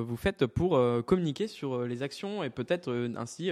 [0.05, 3.51] vous faites pour communiquer sur les actions et peut-être ainsi,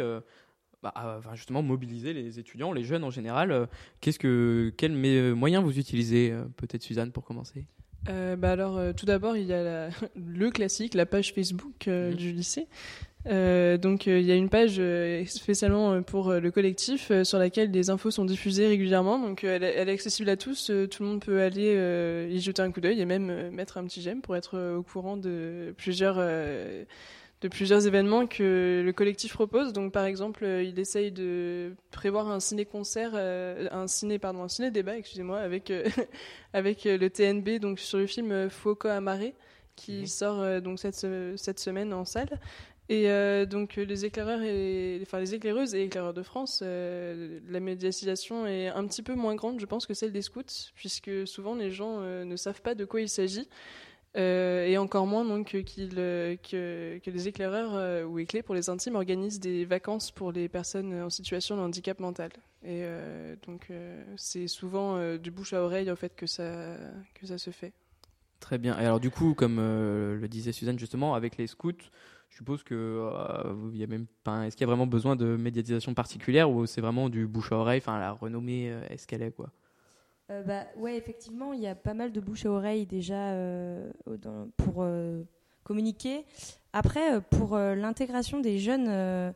[0.82, 3.68] bah, justement, mobiliser les étudiants, les jeunes en général.
[4.02, 7.66] quels moyens vous utilisez Peut-être Suzanne pour commencer?
[8.10, 11.88] Euh, bah alors, euh, tout d'abord, il y a la- le classique, la page Facebook
[11.88, 12.68] euh, du lycée.
[13.28, 14.80] Donc, il y a une page
[15.28, 19.18] spécialement pour le collectif sur laquelle des infos sont diffusées régulièrement.
[19.18, 20.70] Donc, elle, est- elle est accessible à tous.
[20.92, 24.02] tout le monde peut aller y jeter un coup d'œil et même mettre un petit
[24.04, 26.20] j'aime pour être au courant de plusieurs.
[27.42, 29.74] De plusieurs événements que le collectif propose.
[29.74, 34.48] Donc, par exemple, euh, il essaye de prévoir un ciné-concert, euh, un ciné, pardon, un
[34.48, 35.84] ciné-débat, excusez-moi, avec euh,
[36.54, 39.36] avec le TNB, donc sur le film Foucault Amaré,
[39.76, 42.40] qui sort euh, donc cette, cette semaine en salle.
[42.88, 47.60] Et euh, donc les éclaireurs et enfin les éclaireuses et éclaireurs de France, euh, la
[47.60, 50.44] médiatisation est un petit peu moins grande, je pense, que celle des scouts,
[50.76, 53.50] puisque souvent les gens euh, ne savent pas de quoi il s'agit.
[54.18, 58.70] Euh, et encore moins donc qu'ils, euh, que, les éclaireurs euh, ou éclés pour les
[58.70, 62.30] intimes organisent des vacances pour les personnes en situation de handicap mental.
[62.64, 66.78] Et euh, donc euh, c'est souvent euh, du bouche à oreille en fait que ça
[67.38, 67.74] se fait.
[68.40, 68.80] Très bien.
[68.80, 71.72] Et alors du coup, comme euh, le disait Suzanne justement, avec les scouts,
[72.30, 74.06] je suppose que euh, y a même.
[74.28, 77.58] Est-ce qu'il y a vraiment besoin de médiatisation particulière ou c'est vraiment du bouche à
[77.58, 79.52] oreille, enfin la renommée euh, est-ce qu'elle est quoi?
[80.32, 83.92] Euh, bah, ouais, effectivement, il y a pas mal de bouche à oreille déjà euh,
[84.58, 85.24] pour euh,
[85.64, 86.26] communiquer.
[86.74, 89.34] Après, euh, pour l'intégration des jeunes,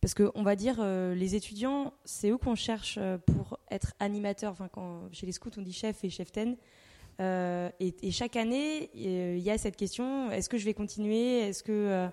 [0.00, 4.52] parce qu'on va dire les étudiants, c'est eux qu'on cherche pour être animateurs.
[4.52, 4.70] Enfin,
[5.12, 6.56] chez les scouts, on dit chef et cheftaine.
[7.20, 11.40] Euh, et, chaque année, il y a cette question est-ce que je vais continuer?
[11.40, 12.08] Est-ce que,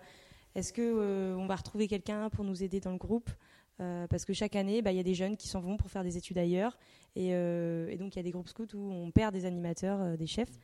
[0.53, 3.29] est-ce que on va retrouver quelqu'un pour nous aider dans le groupe?
[3.77, 6.03] Parce que chaque année, bah, il y a des jeunes qui s'en vont pour faire
[6.03, 6.77] des études ailleurs.
[7.17, 9.99] Et, euh, et donc, il y a des groupes scouts où on perd des animateurs,
[10.01, 10.59] euh, des chefs.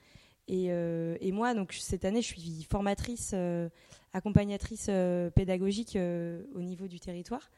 [0.48, 3.34] Et, euh, moi, donc, cette année, je suis formatrice,
[4.14, 4.90] accompagnatrice
[5.34, 7.50] pédagogique au niveau du territoire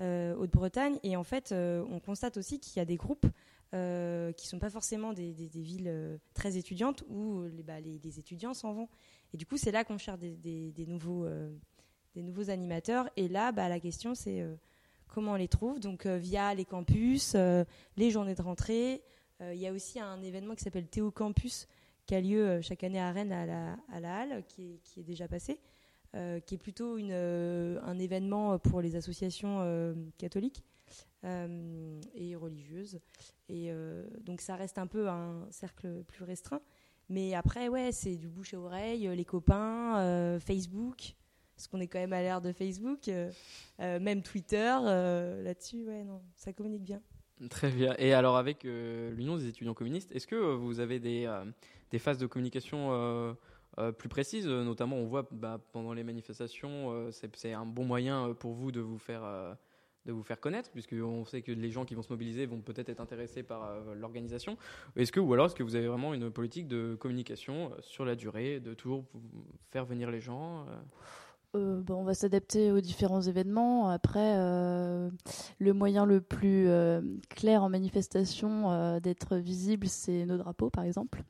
[0.00, 0.98] Haute-Bretagne.
[1.04, 3.26] Et en fait, on constate aussi qu'il y a des groupes
[3.72, 8.54] qui ne sont pas forcément des, villes très étudiantes où les, bah, les, les étudiants
[8.54, 8.88] s'en vont.
[9.32, 11.28] Et du coup, c'est là qu'on cherche des, des- nouveaux,
[12.14, 13.08] des nouveaux animateurs.
[13.16, 14.44] Et là, bah, la question, c'est
[15.10, 17.64] comment on les trouve Donc, euh, via les campus, euh,
[17.96, 19.02] les journées de rentrée.
[19.40, 21.66] Euh, Il y a aussi un événement qui s'appelle Théo Campus
[22.06, 25.00] qui a lieu chaque année à Rennes à la, à la Halle, qui est, qui
[25.00, 25.60] est déjà passé,
[26.12, 30.64] qui est plutôt une, un événement pour les associations catholiques
[31.22, 32.98] et religieuses.
[33.48, 33.70] Et
[34.24, 36.62] donc ça reste un peu un cercle plus restreint.
[37.08, 41.14] Mais après, ouais, c'est du bouche à oreille, les copains, Facebook,
[41.60, 43.30] parce qu'on est quand même à l'ère de Facebook, euh,
[43.80, 47.02] euh, même Twitter, euh, là-dessus, ouais, non, ça communique bien.
[47.50, 47.94] Très bien.
[47.98, 51.28] Et alors avec l'Union des étudiants communistes, est-ce que vous avez des,
[51.98, 53.36] phases de communication
[53.98, 54.46] plus précises?
[54.46, 58.98] Notamment, on voit bah, pendant les manifestations, c'est un bon moyen pour vous de vous
[58.98, 59.56] faire
[60.06, 62.60] de vous faire connaître, puisque on sait que les gens qui vont se mobiliser vont
[62.60, 64.56] peut-être être intéressés par l'organisation.
[64.96, 68.16] Est-ce que ou alors est-ce que vous avez vraiment une politique de communication sur la
[68.16, 69.04] durée, de toujours
[69.70, 70.66] faire venir les gens
[71.56, 73.88] Euh, bon, on va s'adapter aux différents événements.
[73.88, 75.10] Après, euh,
[75.58, 81.24] le moyen le plus euh, clair en manifestation d'être visible, c'est nos drapeaux, par exemple.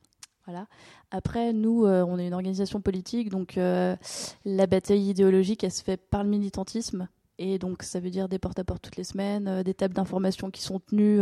[0.45, 0.67] Voilà.
[1.11, 6.23] Après, nous, on est une organisation politique, donc la bataille idéologique, elle se fait par
[6.23, 7.07] le militantisme.
[7.37, 10.79] Et donc, ça veut dire des porte-à-porte toutes les semaines, des tables d'information qui sont
[10.79, 11.21] tenues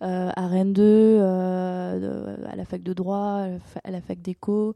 [0.00, 0.82] à Rennes 2,
[1.20, 3.46] euh, de- à la fac de droit,
[3.84, 4.74] à la fac d'éco.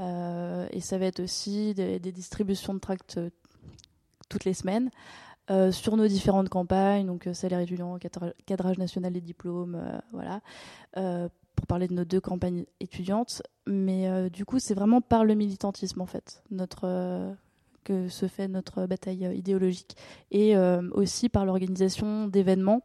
[0.00, 3.30] Euh, et ça va être aussi des, distributions de tracts euh,
[4.28, 4.90] toutes les semaines
[5.50, 9.78] euh, sur nos différentes campagnes, donc euh, salaire étudiant, cadra- cadrage national des diplômes,
[10.12, 10.40] voilà,
[10.94, 13.42] pour parler de nos deux campagnes étudiantes.
[13.66, 16.42] Mais du coup, c'est vraiment par le militantisme en fait,
[17.84, 19.96] que se fait notre bataille idéologique,
[20.30, 20.56] et
[20.92, 22.82] aussi par l'organisation d'événements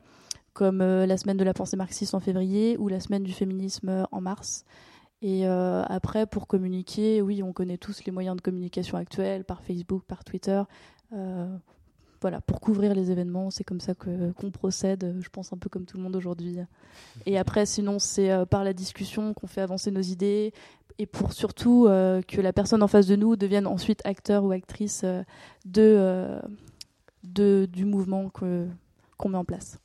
[0.53, 4.21] comme la semaine de la pensée marxiste en février ou la semaine du féminisme en
[4.21, 4.65] mars.
[5.21, 9.61] Et euh, après, pour communiquer, oui, on connaît tous les moyens de communication actuels, par
[9.63, 10.61] Facebook, par Twitter.
[11.13, 11.55] Euh,
[12.21, 15.69] voilà, pour couvrir les événements, c'est comme ça que qu'on procède, je pense un peu
[15.69, 16.57] comme tout le monde aujourd'hui.
[17.25, 20.53] Et après, sinon, c'est euh, par la discussion qu'on fait avancer nos idées,
[20.97, 25.03] et pour surtout que la personne en face de nous devienne ensuite acteur ou actrice
[25.65, 26.39] de,
[27.25, 28.65] de, du mouvement que-
[29.17, 29.77] qu'on met en place.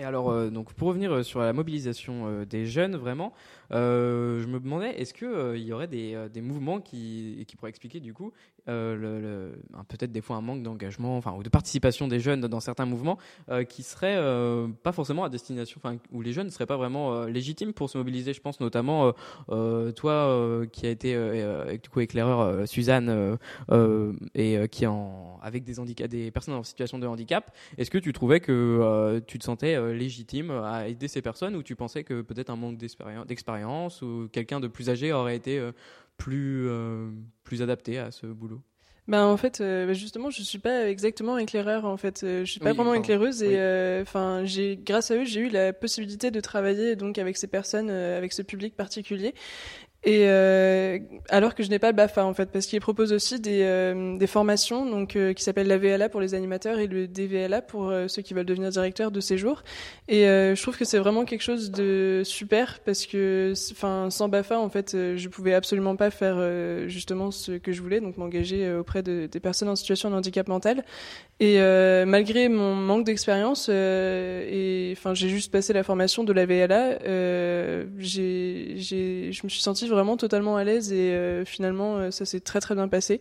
[0.00, 3.34] Et alors, euh, donc, pour revenir euh, sur la mobilisation euh, des jeunes, vraiment,
[3.70, 8.32] je me demandais, est-ce qu'il y aurait des, mouvements qui pourraient expliquer, du coup,
[8.68, 9.52] euh,
[9.88, 13.18] peut-être des fois un manque d'engagement, ou de participation des jeunes dans certains mouvements,
[13.48, 15.80] euh, qui seraient euh, pas forcément à destination,
[16.12, 18.32] où les jeunes ne seraient pas vraiment euh, légitimes pour se mobiliser.
[18.32, 19.12] Je pense notamment,
[19.48, 21.14] toi, qui a été,
[21.82, 23.38] du coup, éclaireur, Suzanne,
[24.34, 24.88] et qui est
[25.42, 29.94] avec des, personnes en situation de handicap, est-ce que tu trouvais que tu te sentais
[29.94, 34.60] légitime à aider ces personnes ou tu pensais que peut-être un manque d'expérience- ou quelqu'un
[34.60, 35.60] de plus âgé aurait été
[36.20, 37.10] plus, euh,
[37.44, 38.60] plus adapté à ce boulot
[39.08, 41.84] Ben en fait, euh, bah, justement, je suis pas exactement éclaireur.
[41.84, 43.02] En fait, Euh, je suis pas Oui, vraiment pardon.
[43.02, 43.48] éclaireuse Oui.
[43.54, 47.36] et euh, enfin, j'ai grâce à eux, j'ai eu la possibilité de travailler donc avec
[47.36, 49.34] ces personnes, euh, avec ce public particulier.
[50.02, 53.38] Et euh, alors que je n'ai pas le BAFA en fait, parce qu'il propose aussi
[53.38, 57.60] des, euh, formations donc euh, qui s'appellent la VLA pour les animateurs et le DVLA
[57.60, 59.62] pour ceux qui veulent devenir directeurs de séjour.
[60.08, 64.70] Et je trouve que c'est vraiment quelque chose de super parce que sans BAFA en
[64.70, 69.28] fait, je pouvais absolument pas faire justement ce que je voulais, donc m'engager auprès de,
[69.30, 70.84] des personnes en situation de handicap mental.
[71.40, 71.58] Et
[72.06, 76.98] malgré mon manque d'expérience, et j'ai juste passé la formation de la VLA,
[77.98, 82.40] j'ai, je me suis sentie vraiment totalement à l'aise et euh, finalement euh, ça s'est
[82.40, 83.20] très très bien passé.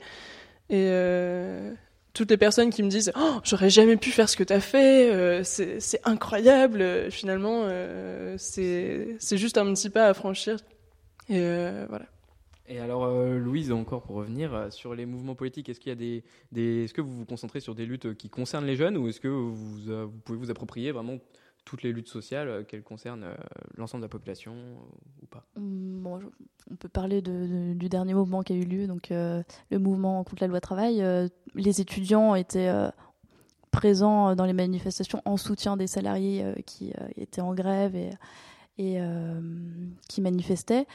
[0.69, 1.73] Et euh,
[2.13, 5.43] toutes les personnes qui me disent oh, j'aurais jamais pu faire ce que t'as fait,
[5.43, 7.11] c'est, incroyable.
[7.11, 10.57] Finalement, euh, c'est, juste un petit pas à franchir.
[11.29, 11.39] Et
[11.89, 12.05] voilà.
[12.67, 16.23] Et alors, Louise, encore pour revenir sur les mouvements politiques, est-ce qu'il y a des,
[16.51, 19.19] des est-ce que vous vous concentrez sur des luttes qui concernent les jeunes ou est-ce
[19.19, 21.17] que vous pouvez vous approprier vraiment
[21.65, 23.35] toutes les luttes sociales euh, qu'elles concernent euh,
[23.77, 25.45] l'ensemble de la population euh, ou pas
[26.19, 26.27] je-
[26.71, 29.43] on peut parler du dernier mouvement qui a eu lieu, donc le
[29.77, 31.03] mouvement contre la loi travail.
[31.55, 32.71] Les étudiants étaient
[33.71, 38.11] présents dans les manifestations en soutien des salariés qui étaient en grève et,
[40.07, 40.85] qui manifestaient.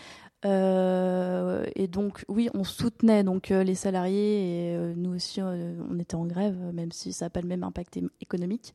[0.45, 6.57] Et donc, oui, on soutenait donc les salariés et nous aussi, on était en grève,
[6.73, 8.75] même si ça n'a pas le même impact économique.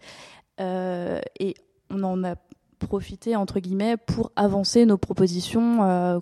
[0.60, 1.56] Et
[1.90, 2.36] on en a
[2.80, 6.20] profité entre guillemets pour avancer nos propositions euh,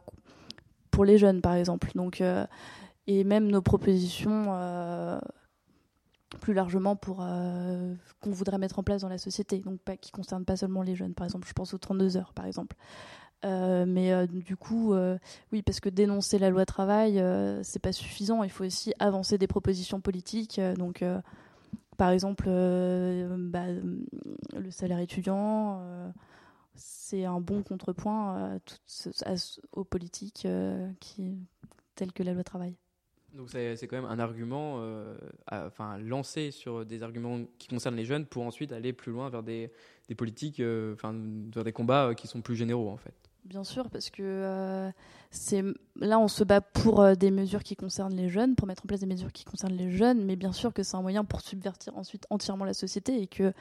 [0.91, 1.91] pour les jeunes, par exemple.
[1.95, 2.45] Donc, euh,
[3.06, 5.19] et même nos propositions euh,
[6.41, 10.43] plus largement pour qu'on voudrait mettre en place dans la société, donc pas qui concernent
[10.43, 11.13] pas seulement les jeunes.
[11.13, 12.75] Par exemple, je pense aux 32 heures, par exemple.
[13.43, 14.93] Mais du coup,
[15.53, 17.23] oui, parce que dénoncer la loi travail,
[17.63, 18.43] c'est pas suffisant.
[18.43, 20.60] Il faut aussi avancer des propositions politiques.
[20.77, 21.01] donc,
[21.97, 26.10] par exemple, euh, bah, le salaire étudiant, euh,
[26.75, 28.60] c'est un bon contrepoint
[29.71, 31.38] aux politiques euh, qui,
[31.95, 32.75] telles que la loi travail.
[33.33, 35.15] Donc c'est quand même un argument, euh,
[35.51, 39.43] enfin lancé sur des arguments qui concernent les jeunes pour ensuite aller plus loin vers
[39.43, 39.71] des,
[40.07, 41.15] des politiques, euh, enfin
[41.53, 43.26] vers des combats euh, qui sont plus généraux en fait.
[43.47, 44.91] Bien sûr, parce que euh,
[45.31, 45.63] c'est
[45.95, 48.88] là on se bat pour euh, des mesures qui concernent les jeunes, pour mettre en
[48.88, 51.39] place des mesures qui concernent les jeunes, mais bien sûr que c'est un moyen pour
[51.39, 53.53] subvertir ensuite entièrement la société et que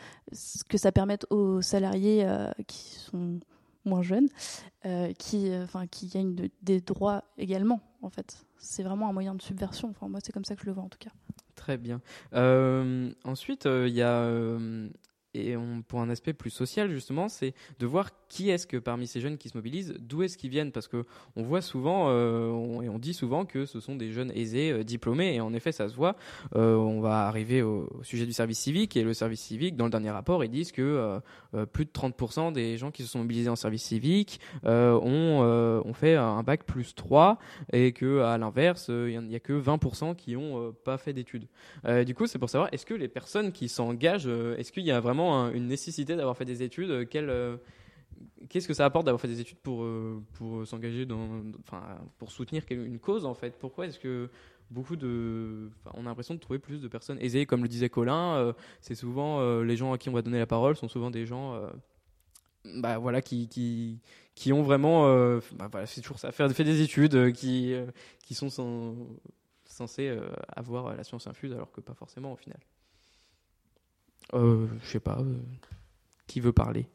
[0.68, 3.38] que ça permette aux salariés euh, qui sont
[3.84, 4.28] moins jeunes,
[5.18, 5.50] qui
[5.92, 8.44] qui gagnent de- des droits également en fait.
[8.58, 9.88] C'est vraiment un moyen de subversion.
[9.90, 11.10] Enfin moi c'est comme ça que je le vois en tout cas.
[11.54, 12.00] Très bien.
[13.24, 14.28] Ensuite, il y a
[15.36, 15.56] et
[15.88, 19.38] pour un aspect plus social justement, c'est de voir qui est-ce que parmi ces jeunes
[19.38, 21.04] qui se mobilisent, d'où est-ce qu'ils viennent, parce que
[21.36, 24.84] on voit souvent euh, et on dit souvent que ce sont des jeunes aisés, euh,
[24.84, 26.16] diplômés, et en effet ça se voit.
[26.54, 29.90] Euh, on va arriver au, sujet du service civique et le service civique, dans le
[29.90, 31.20] dernier rapport, ils disent que
[31.72, 36.42] plus de 30% des gens qui se sont mobilisés en service civique ont, fait un
[36.42, 37.38] bac plus 3
[37.72, 41.46] et que à l'inverse, il n'y a que 20% qui ont euh, pas fait d'études.
[42.04, 45.00] Du coup, c'est pour savoir, est-ce que les personnes qui s'engagent, est-ce qu'il y a
[45.00, 46.90] vraiment un- une nécessité d'avoir fait des études.
[46.90, 47.56] Euh, euh,
[48.48, 51.82] Qu'est-ce que ça apporte d'avoir fait des études pour, euh, pour s'engager dans, enfin,
[52.18, 53.58] pour soutenir une cause en fait?
[53.58, 54.30] Pourquoi est-ce que
[54.70, 58.54] beaucoup de, on a l'impression de trouver plus de personnes aisées, comme le disait Colin,
[58.80, 61.60] c'est souvent les gens à qui on va donner la parole sont souvent des gens,
[62.64, 64.00] bah voilà, qui, qui,
[64.34, 65.04] qui ont vraiment,
[65.70, 67.74] bah, c'est toujours ça, faire, fait des études, qui,
[68.24, 68.96] qui sont sans-
[69.66, 70.16] censés
[70.48, 72.58] avoir la science infuse, alors que pas forcément au final.
[74.34, 75.38] Euh, je sais pas, euh,
[76.26, 76.86] qui veut parler?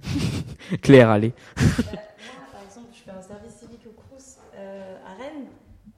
[0.82, 1.32] Claire, allez.
[1.56, 5.48] Par exemple, je fais un service civique au Crous euh, à Rennes.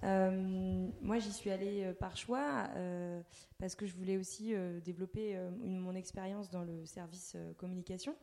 [0.04, 2.68] Euh, moi, j'y suis allée par choix
[3.58, 8.14] parce que je voulais aussi développer mon expérience dans le service communication,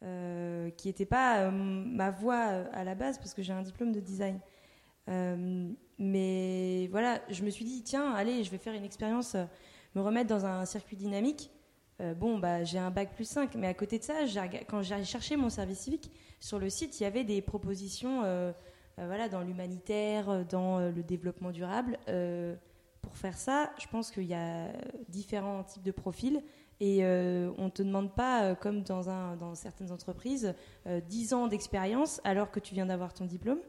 [0.00, 2.40] qui n'était pas ma voie
[2.72, 4.40] à la base parce que j'ai un diplôme de design.
[5.06, 9.36] Mais voilà, je me suis dit, tiens, allez, je vais faire une expérience,
[9.94, 11.52] me remettre dans un circuit dynamique.
[12.00, 14.14] Euh, bon, bah, j'ai un bac plus 5, mais à côté de ça,
[14.68, 16.10] quand j'ai cherché mon service civique,
[16.40, 18.52] sur le site, il y avait des propositions euh,
[18.98, 21.98] euh, dans l'humanitaire, dans le développement durable.
[23.02, 24.68] Pour faire ça, je pense qu'il y a
[25.08, 26.42] différents types de profils
[26.80, 30.54] et on ne te demande pas, comme dans, certaines entreprises,
[30.86, 33.60] euh, 10 ans d'expérience alors que tu viens d'avoir ton diplôme.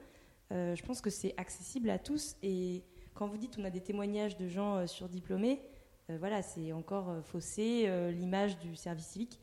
[0.51, 4.35] Je pense que c'est accessible à tous et quand vous dites on a des témoignages
[4.35, 5.70] de gens surdiplômés, euh,
[6.19, 9.39] voilà, c'est encore euh, faussé euh, l'image du service civique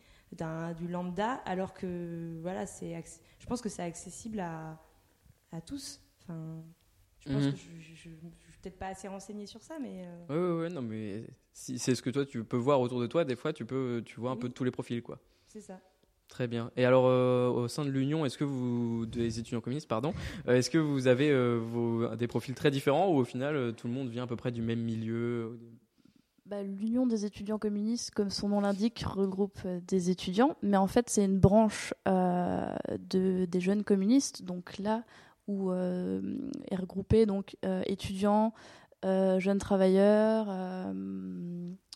[0.76, 3.02] du lambda, alors que voilà, c'est
[3.38, 4.78] je pense que c'est accessible à,
[5.52, 6.02] à tous.
[6.22, 6.62] Enfin,
[7.20, 7.52] je pense Mhm.
[7.52, 8.10] que je, je, je-
[8.44, 11.78] je suis peut-être pas assez renseignée sur ça, mais euh, ouais, ouais, non, mais si
[11.78, 14.20] c'est ce que toi tu peux voir autour de toi, des fois tu peux, tu
[14.20, 15.18] vois un peu de tous les profils, quoi.
[15.46, 15.80] c'est ça.
[16.28, 16.70] Très bien.
[16.76, 20.12] Et alors, euh, au sein de l'Union, est-ce que vous, des étudiants communistes, pardon,
[20.46, 23.72] euh, est-ce que vous avez euh, vos- des profils très différents ou au final euh,
[23.72, 25.58] tout le monde vient à peu près du même milieu
[26.48, 30.86] Bah, L'Union des étudiants communistes, comme son nom l'indique, regroupe euh, des étudiants, mais en
[30.86, 32.74] fait c'est une branche euh,
[33.10, 35.04] de, des jeunes communistes, donc là
[35.46, 36.22] où euh,
[36.70, 37.56] est regroupé donc
[37.86, 38.54] étudiants,
[39.02, 40.48] jeunes travailleurs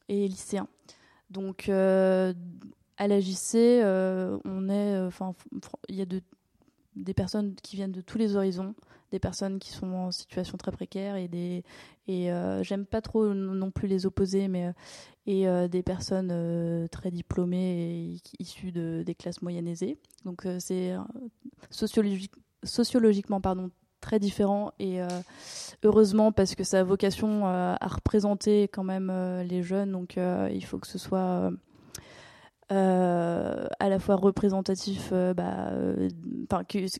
[0.08, 0.68] et lycéens.
[1.30, 3.82] Donc à la JC,
[4.44, 5.08] on est,
[5.88, 6.22] il y a de,
[6.96, 8.74] des personnes qui viennent de tous les horizons,
[9.12, 11.62] des personnes qui sont en situation très précaire et des
[12.08, 14.72] et euh, j'aime pas trop non plus les opposer, mais euh,
[15.26, 19.98] et euh, des personnes très diplômées et issues de, des classes moyennes aisées.
[20.24, 20.94] Donc c'est
[21.70, 22.32] sociologique,
[22.64, 24.98] sociologiquement pardon très différent et
[25.84, 29.12] heureusement parce que ça a vocation à représenter quand même
[29.48, 31.52] les jeunes donc il faut que ce soit
[32.68, 35.70] à la fois représentatif bah,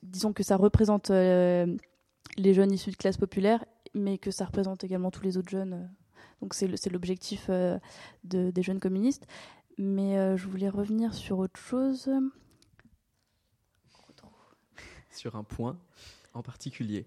[0.04, 1.10] disons que ça représente
[2.36, 3.64] les jeunes issus de classes populaires
[3.94, 5.86] mais que ça représente également tous les autres jeunes euh.
[6.40, 7.78] donc c'est l'objectif euh,
[8.24, 9.26] de- des jeunes communistes
[9.78, 12.08] mais euh, je voulais revenir sur autre chose
[15.10, 15.78] sur un point
[16.34, 17.06] en particulier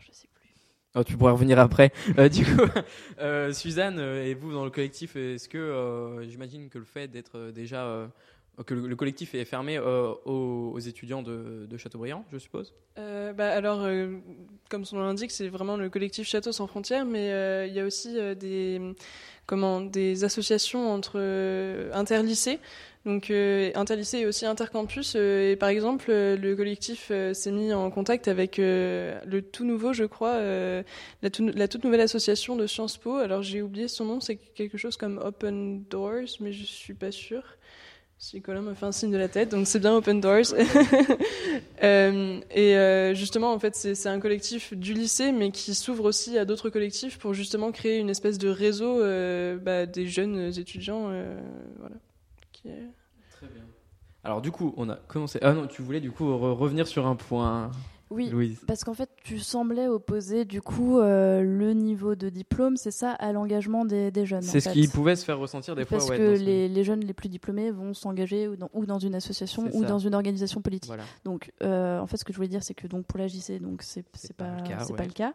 [0.00, 0.50] Je sais plus.
[0.94, 1.92] Oh, tu pourrais revenir après.
[2.18, 2.62] Euh, du coup,
[3.20, 7.50] euh, Suzanne, euh, et vous dans le collectif, est-ce que j'imagine que le fait d'être
[7.50, 8.10] déjà
[8.66, 12.74] que le, le collectif est fermé euh, aux, étudiants de, de Châteaubriand, je suppose?
[12.98, 14.18] Euh, bah, alors, euh,
[14.68, 17.28] comme son nom l'indique, c'est vraiment le collectif Château sans frontières, mais
[17.68, 18.80] il y a aussi des,
[19.46, 21.18] comment, des associations entre
[21.92, 22.58] interlycées.
[23.06, 25.14] Donc, euh, interlycée et aussi intercampus.
[25.14, 30.38] et par exemple, le collectif s'est mis en contact avec le tout nouveau, je crois,
[31.22, 33.16] la toute nouvelle association de Sciences Po.
[33.16, 37.10] Alors, j'ai oublié son nom, c'est quelque chose comme Open Doors, mais je suis pas
[37.10, 37.44] sûre.
[38.22, 40.54] Si Colin me fait un signe de la tête, donc c'est bien Open Doors.
[41.82, 46.04] Euh, et euh, justement, en fait, c'est c'est un collectif du lycée, mais qui s'ouvre
[46.04, 50.52] aussi à d'autres collectifs pour justement créer une espèce de réseau euh, bah, des jeunes
[50.58, 51.08] étudiants.
[51.08, 51.40] euh,
[51.78, 51.96] voilà.
[52.52, 52.90] Qui est-
[53.32, 53.62] Très bien.
[54.24, 55.38] Alors du coup, on a commencé.
[55.40, 57.70] Ah non, tu voulais du coup re- revenir sur un point.
[58.10, 58.60] Oui, Louise.
[58.66, 63.12] parce qu'en fait, tu semblais opposer du coup euh, le niveau de diplôme, c'est ça,
[63.12, 64.42] à l'engagement des, des jeunes.
[64.42, 64.74] C'est ce fait.
[64.80, 65.98] qui pouvait se faire ressentir des fois.
[65.98, 68.84] Parce ouais, que ce- les, les jeunes les plus diplômés vont s'engager ou dans, ou
[68.84, 69.88] dans une association ou ça.
[69.88, 70.88] dans une organisation politique.
[70.88, 71.04] Voilà.
[71.24, 73.60] Donc, euh, en fait, ce que je voulais dire, c'est que donc pour la JC,
[73.60, 74.96] donc c'est c'est pas, le cas, ouais.
[74.96, 75.32] pas le cas.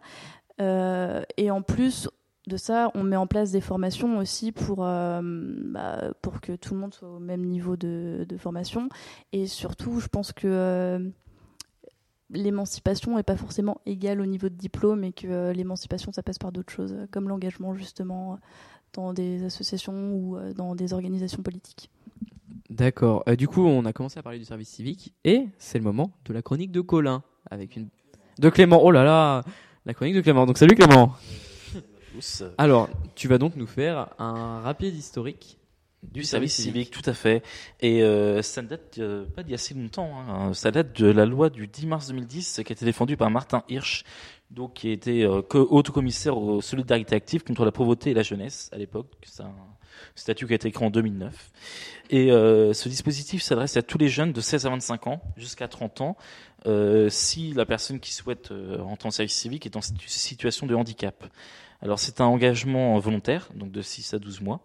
[0.61, 2.09] Euh, et en plus
[2.47, 6.73] de ça, on met en place des formations aussi pour euh, bah, pour que tout
[6.76, 8.88] le monde soit au même niveau de, de formation.
[9.34, 10.99] Et surtout, je pense que euh,
[12.36, 16.38] l'émancipation n'est pas forcément égale au niveau de diplôme et que euh, l'émancipation, ça passe
[16.38, 18.36] par d'autres choses, euh, comme l'engagement justement euh,
[18.93, 21.89] dans des associations ou euh, dans des organisations politiques.
[22.69, 23.23] D'accord.
[23.27, 26.11] Euh, du coup, on a commencé à parler du service civique et c'est le moment
[26.25, 27.88] de la chronique de Colin avec une
[28.38, 28.81] de Clément.
[28.83, 29.43] Oh là là,
[29.86, 30.45] la chronique de Clément.
[30.45, 31.13] Donc salut Clément.
[32.57, 35.57] Alors, tu vas donc nous faire un rapide historique
[36.11, 37.43] Du service civique, tout à fait.
[37.81, 40.11] Et euh, ça ne date euh, pas d'il y a si longtemps.
[40.29, 40.53] hein.
[40.53, 43.63] Ça date de la loi du 10 mars 2010 qui a été défendue par Martin
[43.69, 44.03] Hirsch,
[44.51, 48.69] donc qui était euh, co- haut-commissaire aux solidarités actives contre la pauvreté et la jeunesse
[48.71, 49.07] à l'époque.
[49.23, 49.53] C'est un
[50.15, 51.51] statut qui a été créé en 2009.
[52.11, 55.67] Et euh, ce dispositif s'adresse à tous les jeunes de 16 à 25 ans jusqu'à
[55.67, 56.17] 30 ans
[56.67, 60.67] euh, si la personne qui souhaite euh, rentrer en service civique est en situ- situation
[60.67, 61.23] de handicap.
[61.86, 64.59] Alors c'est un engagement volontaire, donc de 6 à 12 mois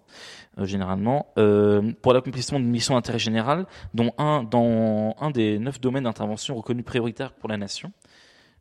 [0.56, 5.82] euh, généralement, euh, pour l'accomplissement d'une mission d'intérêt général, dont un dans un des neuf
[5.82, 7.92] domaines d'intervention reconnus prioritaires pour la nation.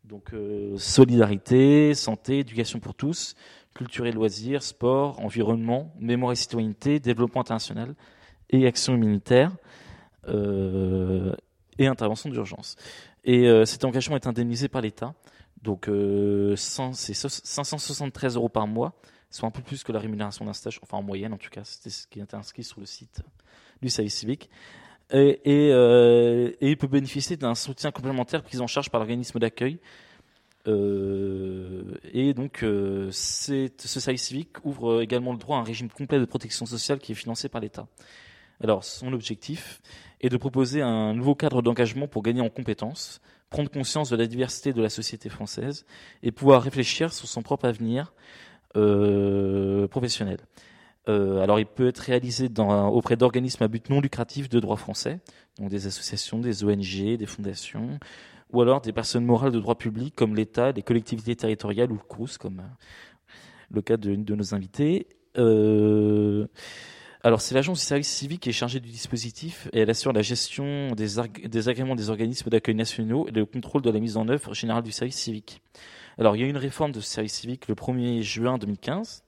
[0.03, 3.33] Donc euh, solidarité, santé, éducation pour tous,
[3.73, 7.95] culture et loisirs, sport, environnement, mémoire et citoyenneté, développement international
[8.49, 8.99] et action
[10.27, 11.33] euh,
[11.77, 12.75] et intervention d'urgence.
[13.23, 15.13] Et euh, cet engagement est indemnisé par l'État.
[15.63, 18.93] Donc euh, 100 c'est so- 573 euros par mois,
[19.29, 21.63] soit un peu plus que la rémunération d'un stage, enfin en moyenne en tout cas,
[21.63, 23.21] c'était ce qui était inscrit sur le site
[23.81, 24.49] du service civique.
[25.11, 29.79] Et, euh, il peut bénéficier d'un soutien complémentaire pris en charge par l'organisme d'accueil.
[30.67, 36.25] Euh, et donc, ce service civique ouvre également le droit à un régime complet de
[36.25, 37.87] protection sociale qui est financé par l'État.
[38.61, 39.81] Alors, son objectif
[40.21, 44.27] est de proposer un nouveau cadre d'engagement pour gagner en compétences, prendre conscience de la
[44.27, 45.85] diversité de la société française
[46.23, 48.13] et pouvoir réfléchir sur son propre avenir
[48.75, 50.39] euh, professionnel.
[51.07, 54.75] Euh, alors, il peut être réalisé dans, auprès d'organismes à but non lucratif de droit
[54.75, 55.19] français,
[55.57, 57.99] donc des associations, des ONG, des fondations,
[58.51, 62.07] ou alors des personnes morales de droit public comme l'État, les collectivités territoriales ou le
[62.07, 62.61] CRUS, comme
[63.71, 65.07] le cas d'une de nos invités.
[65.37, 66.47] Euh,
[67.21, 70.21] Alors, c'est l'agence du service civique qui est chargée du dispositif et elle assure la
[70.21, 71.19] gestion des,
[71.67, 74.93] agréments des organismes d'accueil nationaux et le contrôle de la mise en œuvre générale du
[74.93, 75.61] service civique.
[76.17, 79.23] Alors, il y a eu une réforme de ce service civique le 1er juin 2015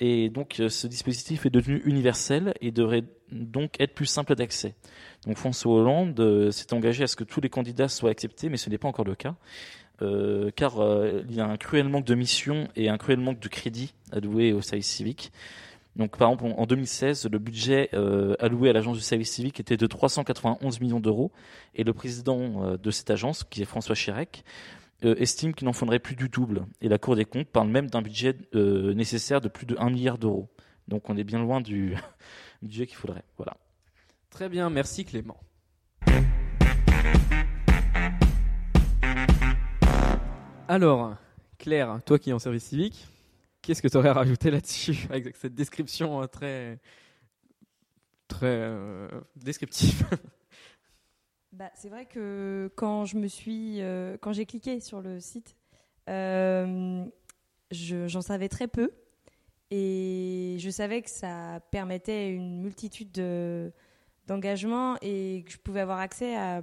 [0.00, 3.02] et donc euh, ce dispositif est devenu universel et devrait
[3.32, 4.76] donc être plus simple d'accès.
[5.26, 8.56] Donc François Hollande euh, s'est engagé à ce que tous les candidats soient acceptés, mais
[8.56, 9.34] ce n'est pas encore le cas.
[10.00, 10.74] Euh, car
[11.28, 14.52] il y a un cruel manque de missions et un cruel manque de crédits alloués
[14.52, 15.32] au service civique.
[15.96, 19.58] Donc, par exemple, en en 2016, le budget euh, alloué à l'agence du service civique
[19.58, 21.32] était de 391 millions d'euros,
[21.74, 24.44] et le président euh, de cette agence, qui est François Chirac,
[25.04, 26.66] euh, estime qu'il en faudrait plus du double.
[26.80, 29.90] Et la Cour des comptes parle même d'un budget euh, nécessaire de plus de 1
[29.90, 30.48] milliard d'euros.
[30.88, 31.94] Donc, on est bien loin du
[32.62, 33.22] budget qu'il faudrait.
[33.36, 33.56] Voilà.
[34.30, 35.38] Très bien, merci Clément.
[40.66, 41.14] Alors,
[41.58, 43.06] Claire, toi qui es en service civique,
[43.68, 46.78] qu'est-ce que tu aurais rajouté là-dessus avec cette description euh, très
[48.26, 50.06] très euh, descriptive
[51.52, 55.54] Bah, c'est vrai que quand je me suis, euh, quand j'ai cliqué sur le site,
[56.08, 57.04] euh,
[57.70, 58.90] je- j'en savais très peu
[59.70, 63.70] et je savais que ça permettait une multitude de-
[64.26, 66.62] d'engagements et que je pouvais avoir accès à.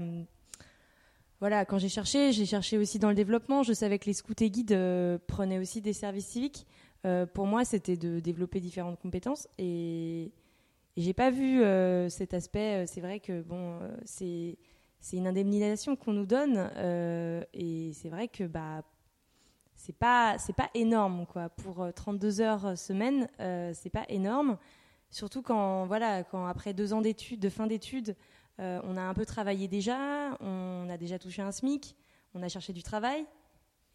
[1.40, 3.62] Voilà, quand j'ai cherché, j'ai cherché aussi dans le développement.
[3.64, 6.66] Je savais que les scouts et guides euh, prenaient aussi des services civiques.
[7.06, 10.24] Euh, pour moi, c'était de développer différentes compétences et,
[10.98, 12.84] et j'ai pas vu euh, cet aspect.
[12.84, 14.58] euh, C'est vrai que bon, c'est
[15.00, 16.72] c'est une indemnisation qu'on nous donne
[17.54, 18.82] et c'est vrai que bah
[19.76, 24.58] c'est pas c'est pas énorme quoi pour euh, 32 heures semaine c'est pas énorme
[25.12, 28.16] surtout quand voilà quand après deux ans d'études de fin d'études
[28.58, 31.96] on a un peu travaillé déjà on a déjà touché un SMIC
[32.34, 33.26] on a cherché du travail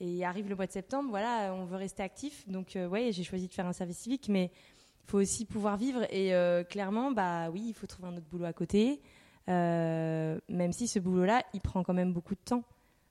[0.01, 3.23] et arrive le mois de septembre voilà on veut rester actif donc euh, ouais j'ai
[3.23, 4.51] choisi de faire un service civique mais
[5.05, 8.29] il faut aussi pouvoir vivre et euh, clairement bah oui il faut trouver un autre
[8.31, 9.01] boulot à côté
[9.49, 12.63] euh, même si ce boulot-là, il prend quand même beaucoup de temps.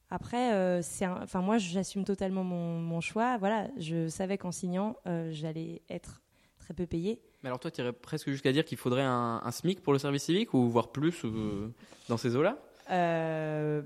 [0.10, 3.38] Après, euh, c'est enfin moi, j'assume totalement mon, mon choix.
[3.40, 4.96] Voilà, je savais qu'en signant,
[5.32, 6.22] j'allais être
[6.60, 7.20] très peu payée.
[7.44, 10.00] Mais alors toi, tu irais presque jusqu'à dire qu'il faudrait un, un SMIC pour le
[10.00, 11.74] service civique ou voire plus euh,
[12.10, 12.58] dans ces eaux-là?
[12.92, 13.82] Euh,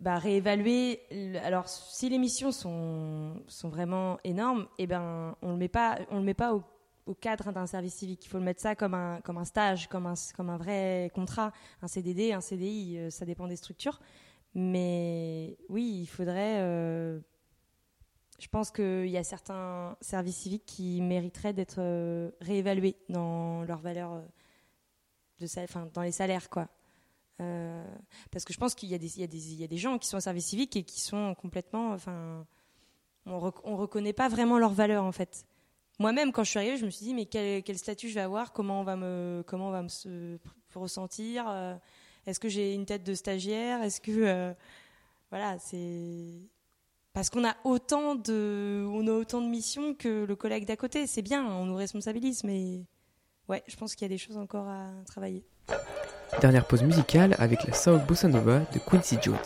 [0.00, 1.00] bah, réévaluer.
[1.42, 6.20] Alors, si les missions sont, sont vraiment énormes, eh ben, on le met pas, le
[6.20, 6.62] met pas au,
[7.20, 8.24] cadre d'un service civique.
[8.24, 11.10] Il faut le mettre ça comme un, comme un stage, comme un, comme un vrai
[11.14, 12.98] contrat, un CDD, un CDI.
[12.98, 14.00] euh, ça dépend des structures.
[14.54, 16.60] Mais oui, il faudrait.
[16.60, 17.20] euh,
[18.38, 23.78] je pense qu'il y a certains services civiques qui mériteraient d'être euh, réévalués dans leur
[23.78, 24.20] valeur euh,
[25.40, 26.68] de enfin, dans les salaires, quoi.
[27.40, 27.84] Euh,
[28.30, 30.84] parce que je pense qu'il y, a des- gens qui sont au service civique et
[30.84, 31.92] qui sont complètement.
[31.92, 32.46] Enfin,
[33.26, 35.46] on ne reconnaît pas vraiment leur valeur, en fait.
[35.98, 38.52] Moi-même, quand je suis arrivée, je me suis dit, mais quel, statut je vais avoir?
[38.52, 40.38] Comment on va me, comment on va me
[40.74, 41.44] ressentir?
[41.48, 41.74] Euh,
[42.26, 43.82] Est-ce que j'ai une tête de stagiaire?
[43.82, 44.10] Est-ce que.
[44.12, 44.52] euh,
[45.30, 46.40] voilà, c'est.
[47.12, 51.06] Parce qu'on a autant de, on a autant de missions que le collègue d'à côté.
[51.06, 52.84] C'est bien, on nous responsabilise, mais
[53.48, 55.44] ouais, je pense qu'il y a des choses encore à travailler.
[56.40, 59.38] Dernière pause musicale avec la Soul Bossa Nova de Quincy Jones.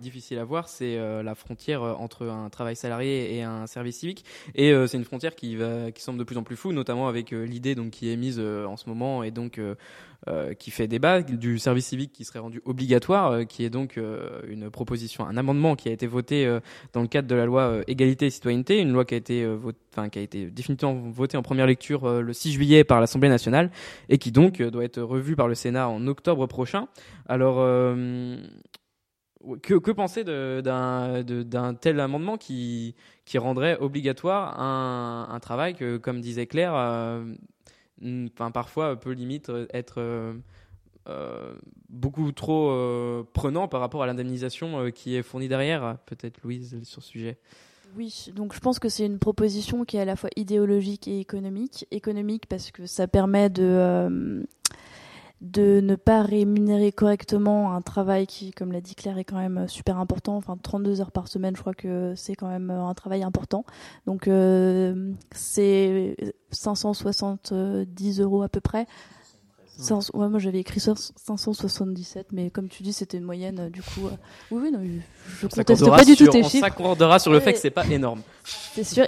[0.00, 3.98] Difficile à voir, c'est euh, la frontière euh, entre un travail salarié et un service
[3.98, 4.24] civique.
[4.54, 7.08] Et euh, c'est une frontière qui va, qui semble de plus en plus floue, notamment
[7.08, 9.60] avec l'idée qui est mise en ce moment et donc
[10.58, 13.98] qui fait débat du service civique qui serait rendu obligatoire, qui est donc
[14.48, 16.58] une proposition, un amendement qui a été voté
[16.92, 19.72] dans le cadre de la loi égalité et citoyenneté, une loi qui a été vot-
[19.92, 23.70] enfin qui a été définitivement votée en première lecture le 6 juillet par l'Assemblée nationale
[24.08, 26.88] et qui donc doit être revue par le Sénat en octobre prochain.
[27.26, 27.64] Alors
[29.62, 32.94] que, que penser d'un tel amendement qui,
[33.36, 37.24] rendrait obligatoire un, travail que, comme disait Claire, euh,
[38.52, 40.34] parfois peut limite euh, être euh,
[41.08, 41.54] euh,
[41.88, 46.82] beaucoup trop euh, prenant par rapport à l'indemnisation euh, qui est fournie derrière Peut-être Louise
[46.82, 47.38] sur ce sujet.
[47.96, 51.18] Oui, donc je pense que c'est une proposition qui est à la fois idéologique et
[51.18, 51.86] économique.
[51.90, 54.42] Économique parce que ça permet de, euh,
[55.40, 59.66] de ne pas rémunérer correctement un travail qui, comme l'a dit Claire, est quand même
[59.68, 60.36] super important.
[60.36, 63.64] Enfin, 32 heures par semaine, je crois que c'est quand même un travail important.
[64.06, 66.14] Donc euh, c'est
[66.50, 68.86] 570 euros à peu près.
[70.12, 73.80] Ouais, moi j'avais écrit ça, 577, mais comme tu dis, c'était une moyenne, euh, du
[73.80, 74.08] coup.
[74.08, 74.10] euh,
[74.50, 76.66] oui, oui, non, je- je On conteste pas du tout tes on chiffres.
[76.66, 77.44] s'accordera sur le Ouais.
[77.44, 78.20] fait que c'est pas énorme.
[78.44, 79.06] C'est sûr.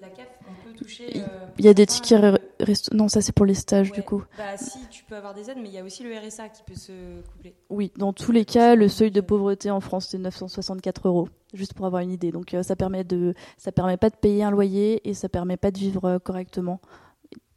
[0.00, 1.10] La CAF, on peut toucher.
[1.14, 1.26] Il euh,
[1.58, 2.94] il y a des tickets resto.
[2.94, 4.22] Non, ça c'est pour les stages du coup.
[4.36, 6.62] Bah si, tu peux avoir des aides, mais il y a aussi le RSA qui
[6.62, 7.54] peut se coupler.
[7.68, 11.74] Oui, dans tous les cas, le seuil de pauvreté en France c'est 964 euros, juste
[11.74, 12.32] pour avoir une idée.
[12.32, 15.56] Donc euh, ça permet de, ça permet pas de payer un loyer et ça permet
[15.56, 16.80] pas de vivre euh, correctement,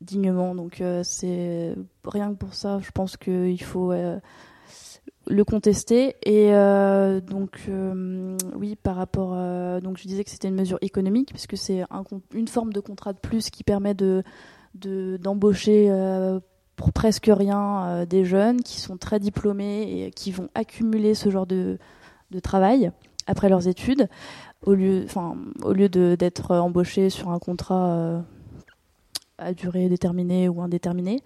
[0.01, 0.55] dignement.
[0.55, 1.75] Donc euh, c'est
[2.05, 3.93] rien que pour ça, je pense qu'il faut
[5.27, 6.15] le contester.
[6.23, 10.77] Et euh, donc euh, oui, par rapport, euh, donc je disais que c'était une mesure
[10.81, 11.83] économique puisque c'est
[12.33, 14.23] une forme de contrat de plus qui permet de
[14.75, 15.91] de- d'embaucher
[16.75, 21.45] pour presque rien des jeunes qui sont très diplômés et qui vont accumuler ce genre
[21.45, 21.77] de,
[22.41, 22.91] travail
[23.27, 24.07] après leurs études
[24.65, 28.23] au lieu, enfin, au lieu d'être embauchés sur un contrat
[29.37, 31.21] à durée déterminée ou indéterminée.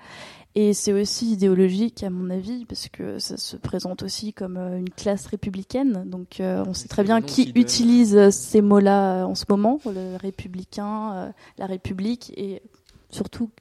[0.56, 4.80] Et c'est aussi idéologique à mon avis parce que ça se présente aussi comme euh,
[4.80, 6.04] une classe républicaine.
[6.08, 10.18] Donc euh, on sait très bien qui utilise euh, ces mots-là en ce moment, le
[10.18, 11.30] républicain, euh,
[11.60, 12.64] la République et
[13.12, 13.52] surtout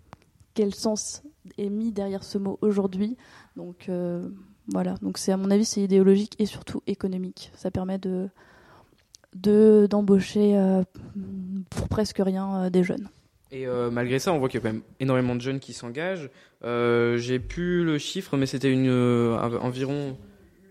[0.55, 1.23] quel sens
[1.59, 3.19] est mis derrière ce mot aujourd'hui.
[3.57, 4.27] Donc euh,
[4.69, 7.53] voilà, donc c'est à mon avis c'est idéologique et surtout économique.
[7.57, 8.31] Ça permet de
[9.35, 10.59] de d'embaucher
[11.69, 13.11] pour presque rien des jeunes.
[13.53, 15.73] Et euh, malgré ça, on voit qu'il y a quand même énormément de jeunes qui
[15.73, 16.31] s'engagent.
[16.65, 20.17] Euh, J'ai plus le chiffre, mais c'était une euh, environ.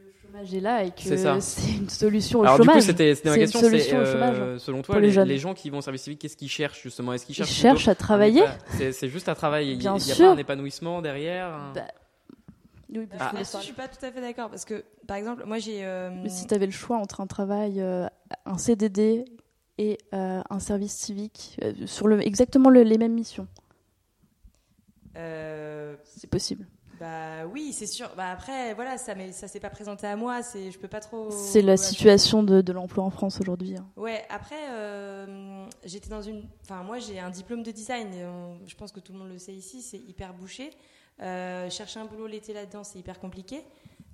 [0.03, 1.39] Le chômage est là et que C'est ça.
[1.39, 2.75] c'est une solution au Alors chômage.
[2.75, 4.59] du coup, c'était c'était ma C'est une question.
[4.59, 5.27] Selon toi, les les, jeunes.
[5.29, 7.13] les gens qui vont au service civique, qu'est-ce qu'ils cherchent justement?
[7.13, 8.41] Est-ce qu'ils Ils cherchent cherchent plutôt à travailler.
[8.41, 9.71] épa- C'est juste à travailler.
[9.73, 10.25] Il y a- Bien il y a sûr.
[10.27, 11.47] pas un épanouissement derrière.
[11.47, 11.81] un- Bah,
[12.93, 13.29] Oui, parce Ah.
[13.31, 14.49] que Là-dessus, je suis pas tout à fait d'accord?
[14.49, 15.83] Parce que, par exemple, moi j'ai.
[15.83, 18.05] euh, Mais si tu avais le choix entre un travail, euh,
[18.45, 19.25] un CDD
[19.77, 23.47] et euh, un service civique euh, sur le, exactement le- les mêmes missions,
[25.17, 26.67] euh, c'est possible.
[26.99, 28.09] Bah oui, c'est sûr.
[28.15, 30.41] Bah après, voilà, ça mais ça s'est pas présenté à moi.
[30.41, 31.29] C'est, je peux pas trop.
[31.29, 33.75] C'est la situation de, de l'emploi en France aujourd'hui.
[33.75, 33.85] hein.
[33.97, 34.23] Ouais.
[34.29, 36.43] Après, euh, j'étais dans une.
[36.63, 38.13] Enfin, moi, j'ai un diplôme de design.
[38.13, 39.81] et on- je pense que tout le monde le sait ici.
[39.81, 40.69] C'est hyper bouché.
[41.21, 43.61] Euh, chercher un boulot l'été là-dedans, c'est hyper compliqué.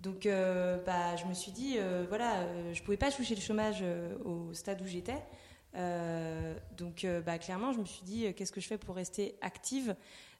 [0.01, 1.77] Donc, euh, bah, je me suis dit,
[2.09, 3.83] voilà, je pouvais pas toucher le chômage
[4.25, 5.17] au stade où j'étais.
[5.75, 8.95] Euh, donc, euh, bah, clairement, je me suis dit, euh, qu'est-ce que je fais pour
[8.95, 9.95] rester active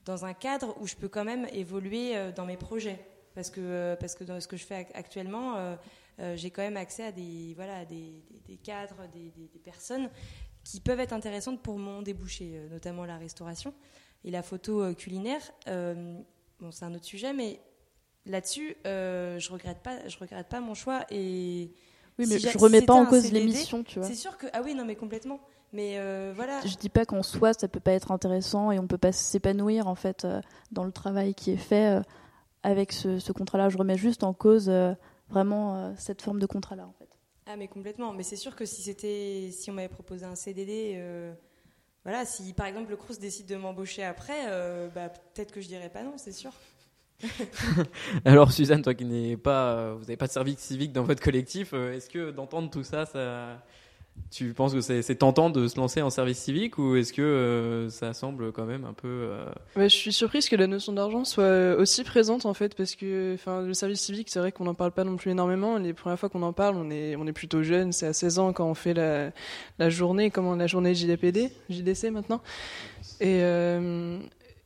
[0.06, 3.00] dans un cadre où je peux quand même évoluer dans mes projets?
[3.36, 5.78] Parce que parce que dans ce que je fais ac- actuellement
[6.36, 10.10] j'ai quand même accès à des voilà des, des- cadres des, des- personnes
[10.66, 13.74] qui peuvent être intéressantes pour mon débouché notamment la restauration
[14.26, 15.42] et la photo culinaire.
[15.68, 17.60] Bon c'est un autre sujet mais
[18.26, 21.72] là-dessus je regrette pas je regrette pas mon choix et
[22.20, 24.08] Oui, mais si je remets si pas en cause CDD, l'émission, tu vois.
[24.08, 25.40] c'est sûr que ah oui non mais complètement
[25.74, 28.88] mais euh, voilà Je dis pas qu'en soi ça peut pas être intéressant et on
[28.88, 30.42] peut pas s'épanouir en fait euh,
[30.72, 32.02] dans le travail qui est fait euh,
[32.64, 33.70] avec ce, ce contrat-là.
[33.70, 34.72] Je remets juste en cause
[35.30, 37.08] vraiment cette forme de contrat-là en fait.
[37.48, 41.02] Ah mais complètement, mais c'est sûr que si c'était si on m'avait proposé un CDD
[42.04, 44.46] voilà, si par exemple le Crous décide de m'embaucher après
[44.94, 46.52] bah, peut-être que je dirais pas non, c'est sûr.
[48.26, 51.22] Alors Suzanne, toi qui n'es pas, euh, vous n'avez pas de service civique dans votre
[51.22, 53.06] collectif, euh, est-ce que d'entendre tout ça,
[54.30, 57.90] tu penses que c'est tentant de se lancer en service civique ou est-ce que euh,
[57.90, 59.30] ça semble quand même un peu
[59.78, 63.62] je suis surprise que la notion d'argent soit aussi présente en fait parce que enfin
[63.62, 65.78] le service civique c'est vrai qu'on n'en parle pas non plus énormément.
[65.78, 68.66] Les premières fois qu'on en parle on est plutôt jeune c'est à 16 ans quand
[68.66, 72.42] on fait la, journée comment la journée JDPD JDC maintenant.
[73.22, 73.42] Et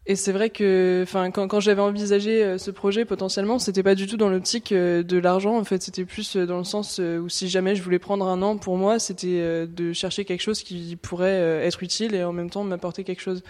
[0.07, 1.03] Et c'est vrai que,
[1.33, 5.17] quand, j'avais envisagé euh, ce projet potentiellement, c'était pas du tout dans l'optique euh, de
[5.17, 5.57] l'argent.
[5.57, 8.41] En fait, c'était plus euh, dans le sens où si jamais je voulais prendre un
[8.43, 12.49] an pour moi, c'était de chercher quelque chose qui pourrait être utile et en même
[12.49, 13.41] temps m'apporter quelque chose.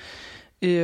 [0.62, 0.78] Et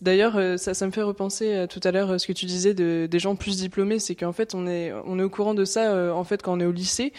[0.00, 3.36] d'ailleurs ça, me fait repenser tout à l'heure ce que tu disais de, des gens
[3.36, 6.42] plus diplômés, c'est qu'en fait on est on est au courant de ça en fait
[6.42, 7.12] quand on est au lycée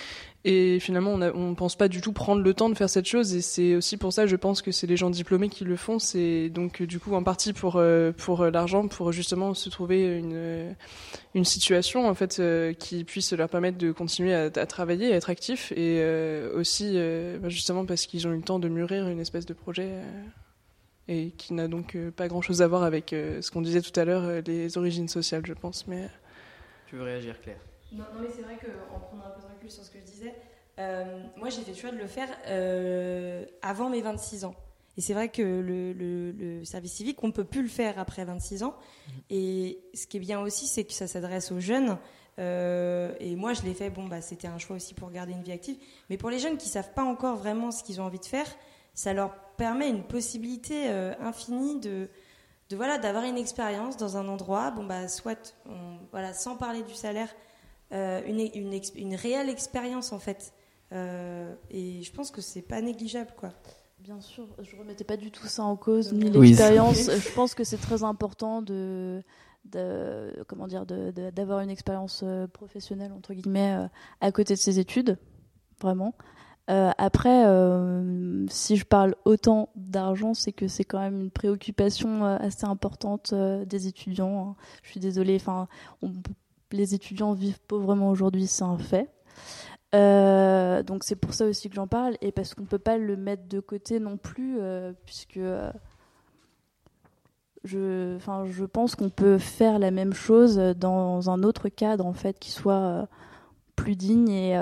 [0.43, 3.33] et finalement on, on pense pas du tout prendre le temps de faire cette chose
[3.35, 5.99] et c'est aussi pour ça je pense que c'est les gens diplômés qui le font.
[5.99, 9.69] C'est donc euh, du coup en partie pour euh, pour euh, l'argent pour justement se
[9.69, 10.75] trouver une
[11.33, 12.41] une situation en fait
[12.79, 16.01] qui puisse leur permettre de continuer à, travailler, à être actifs et
[16.53, 16.97] aussi
[17.41, 19.89] bah, justement parce qu'ils ont eu le temps de mûrir une espèce de projet.
[21.07, 24.41] et qui n'a donc pas grand-chose à voir avec ce qu'on disait tout à l'heure,
[24.45, 25.85] les origines sociales, je pense.
[25.87, 26.09] Mais
[26.87, 27.59] Tu veux réagir, Claire?
[27.91, 30.03] Non, non, mais c'est vrai qu'en prenant un peu de recul sur ce que je
[30.05, 30.33] disais,
[30.79, 34.55] euh, moi j'ai fait le choix de le faire euh, avant mes 26 ans.
[34.97, 37.99] Et c'est vrai que le, le- le service civique, on ne peut plus le faire
[37.99, 38.75] après 26 ans.
[39.29, 41.97] Et ce qui est bien aussi, c'est que ça s'adresse aux jeunes.
[42.39, 45.43] Euh, et moi, je l'ai fait, bon, bah, c'était un choix aussi pour garder une
[45.43, 45.77] vie active.
[46.09, 48.47] Mais pour les jeunes qui savent pas encore vraiment ce qu'ils ont envie de faire,
[48.95, 52.09] ça leur permet une possibilité euh, infinie de,
[52.71, 56.81] de voilà d'avoir une expérience dans un endroit bon bah soit on- voilà sans parler
[56.83, 57.29] du salaire
[57.91, 58.39] euh, une,
[58.95, 60.53] une, réelle expérience en fait
[60.93, 63.51] Euh, et je pense que c'est pas négligeable quoi
[63.99, 67.09] Bien sûr, je remettais pas du tout ça en cause, ni l'expérience.
[67.11, 69.21] je pense que c'est très important de,
[69.65, 73.75] de comment dire, d'avoir une expérience euh, professionnelle entre guillemets
[74.21, 75.17] à côté de ses études,
[75.81, 76.13] vraiment.
[76.69, 82.23] Euh, après, euh, si je parle autant d'argent, c'est que c'est quand même une préoccupation
[82.25, 84.49] assez importante des étudiants.
[84.51, 84.55] hein.
[84.83, 85.67] Je suis désolée, enfin,
[86.01, 86.13] on-
[86.71, 89.09] les étudiants vivent pauvrement aujourd'hui, c'est un fait.
[89.95, 93.15] Euh, donc c'est pour ça aussi que j'en parle et parce qu'on peut pas le
[93.15, 95.71] mettre de côté non plus euh, puisque euh,
[97.63, 98.17] je,
[98.51, 102.51] je pense qu'on peut faire la même chose dans un autre cadre en fait qui
[102.51, 103.07] soit
[103.77, 104.59] plus digne et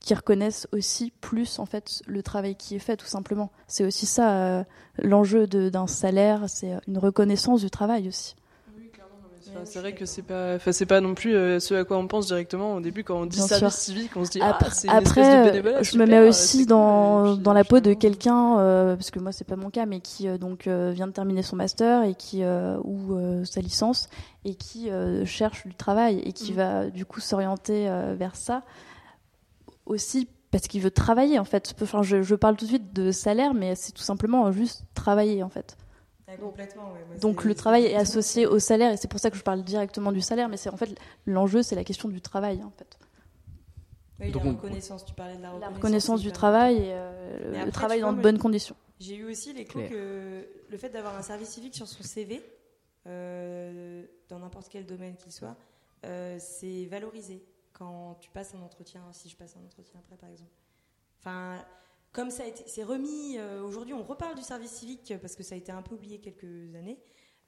[0.00, 3.50] qui reconnaissent aussi plus en fait le travail qui est fait tout simplement.
[3.66, 4.64] C'est aussi ça
[4.98, 8.34] l'enjeu d'un salaire, c'est une reconnaissance du travail aussi.
[9.48, 11.96] Enfin, c'est vrai que c'est pas, enfin, c'est pas non plus euh, ce à quoi
[11.98, 13.72] on pense directement au début quand on dit Bien service sûr.
[13.72, 15.82] civique, on se dit Après, ah c'est une après, espèce de euh, bénévolat.
[15.82, 19.32] je me mets euh, aussi dans, dans la peau de quelqu'un, euh, parce que moi
[19.32, 22.14] c'est pas mon cas, mais qui euh, donc euh, vient de terminer son master et
[22.14, 24.08] qui euh, ou euh, sa licence
[24.44, 26.56] et qui euh, cherche du travail et qui Mhm.
[26.56, 28.62] va du coup s'orienter euh, vers ça
[29.86, 31.74] aussi parce qu'il veut travailler en fait.
[31.82, 35.42] Enfin, je, je parle tout de suite de salaire, mais c'est tout simplement juste travailler
[35.42, 35.76] en fait.
[36.36, 37.04] Complètement ouais.
[37.08, 39.62] Moi, Donc le travail est associé au salaire et c'est pour ça que je parle
[39.62, 40.90] directement du salaire, mais c'est en fait
[41.26, 42.98] l'enjeu c'est la question du travail en fait.
[44.20, 45.76] Oui, Donc, la on- reconnaissance, tu parlais de la reconnaissance.
[45.76, 48.74] reconnaissance c'est du hyper travail et, euh, le travail dans de bonnes conditions.
[48.98, 52.42] J'ai eu aussi l'écho que le fait d'avoir un service civique sur son CV,
[53.06, 55.56] euh, dans n'importe quel domaine qu'il soit,
[56.04, 60.30] euh, c'est valorisé quand tu passes un entretien, si je passe un entretien après par
[60.30, 60.50] exemple.
[61.20, 61.64] Enfin,
[62.18, 65.44] comme ça a été, c'est remis, euh, aujourd'hui on reparle du service civique parce que
[65.44, 66.98] ça a été un peu oublié quelques années,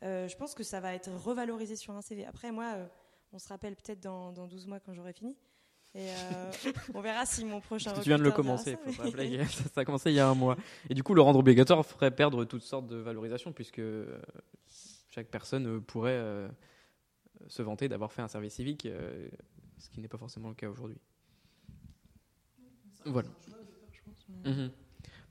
[0.05, 2.25] euh, je pense que ça va être revalorisé sur un CV.
[2.25, 2.87] Après moi, euh,
[3.33, 5.37] on se rappelle peut-être dans, dans 12 mois quand j'aurai fini.
[5.97, 6.53] Et euh,
[6.95, 9.81] on verra si mon prochain tu viens de le commencer, ça, faut mais- ça, ça
[9.81, 10.57] a commencé il y a un mois.
[10.89, 14.21] Et du coup, le rendre obligatoire ferait perdre toutes sortes de valorisations, puisque euh,
[15.11, 16.49] chaque personne euh, pourrait euh,
[17.49, 19.29] se vanter d'avoir fait un service civique, euh,
[19.79, 21.01] ce qui n'est pas forcément le cas aujourd'hui.
[23.05, 23.29] Voilà.
[24.45, 24.70] Mhm.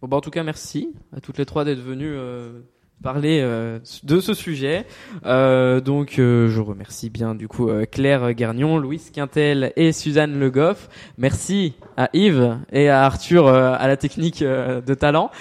[0.02, 2.62] Bon, bah, en tout cas, merci à toutes les trois d'être venues euh,
[3.02, 4.86] parler euh, de ce sujet.
[5.26, 10.40] Euh, donc, euh, je remercie bien du coup euh, Claire Garnion, Louise Quintel et Suzanne
[10.40, 10.90] Le Goff.
[11.18, 15.32] Merci à Yves et à Arthur euh, à la technique euh, de talent.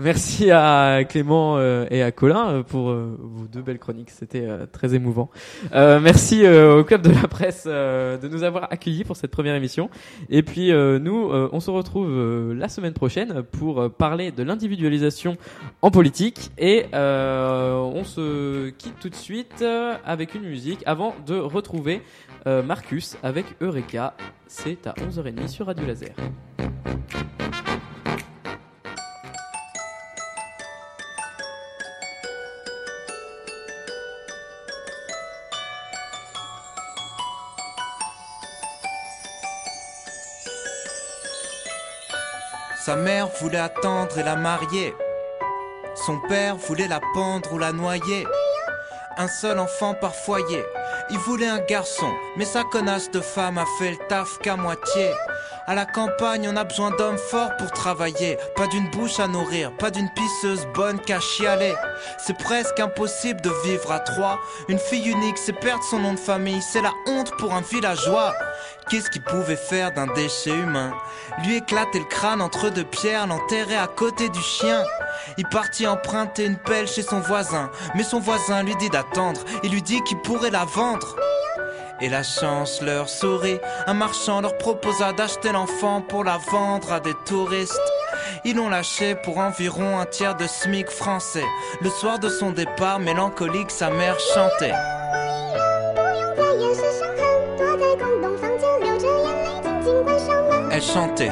[0.00, 4.10] Merci à Clément et à Colin pour vos deux belles chroniques.
[4.10, 5.28] C'était très émouvant.
[5.72, 9.90] Merci au club de la presse de nous avoir accueillis pour cette première émission.
[10.30, 15.36] Et puis nous, on se retrouve la semaine prochaine pour parler de l'individualisation
[15.82, 16.50] en politique.
[16.58, 17.07] Et euh,
[17.98, 22.02] on se quitte tout de suite euh, avec une musique avant de retrouver
[22.46, 24.14] euh, Marcus avec Eureka.
[24.46, 26.14] C'est à 11h30 sur Radio Laser.
[42.76, 44.94] Sa mère voulait attendre et la marier.
[46.06, 48.26] Son père voulait la pendre ou la noyer.
[49.16, 50.64] Un seul enfant par foyer.
[51.10, 55.10] Il voulait un garçon, mais sa connasse de femme a fait le taf qu'à moitié.
[55.68, 58.38] À la campagne, on a besoin d'hommes forts pour travailler.
[58.56, 61.74] Pas d'une bouche à nourrir, pas d'une pisseuse bonne qu'à chialer.
[62.16, 64.38] C'est presque impossible de vivre à trois.
[64.68, 66.62] Une fille unique, c'est perdre son nom de famille.
[66.62, 68.32] C'est la honte pour un villageois.
[68.88, 70.94] Qu'est-ce qu'il pouvait faire d'un déchet humain?
[71.44, 74.82] Lui éclater le crâne entre deux pierres, l'enterrer à côté du chien.
[75.36, 77.70] Il partit emprunter une pelle chez son voisin.
[77.94, 79.42] Mais son voisin lui dit d'attendre.
[79.62, 81.14] Il lui dit qu'il pourrait la vendre.
[82.00, 83.58] Et la chance leur sourit.
[83.86, 87.78] Un marchand leur proposa d'acheter l'enfant pour la vendre à des touristes.
[88.44, 91.44] Ils l'ont lâché pour environ un tiers de SMIC français.
[91.80, 94.72] Le soir de son départ, mélancolique, sa mère chantait.
[100.70, 101.30] Elle chantait.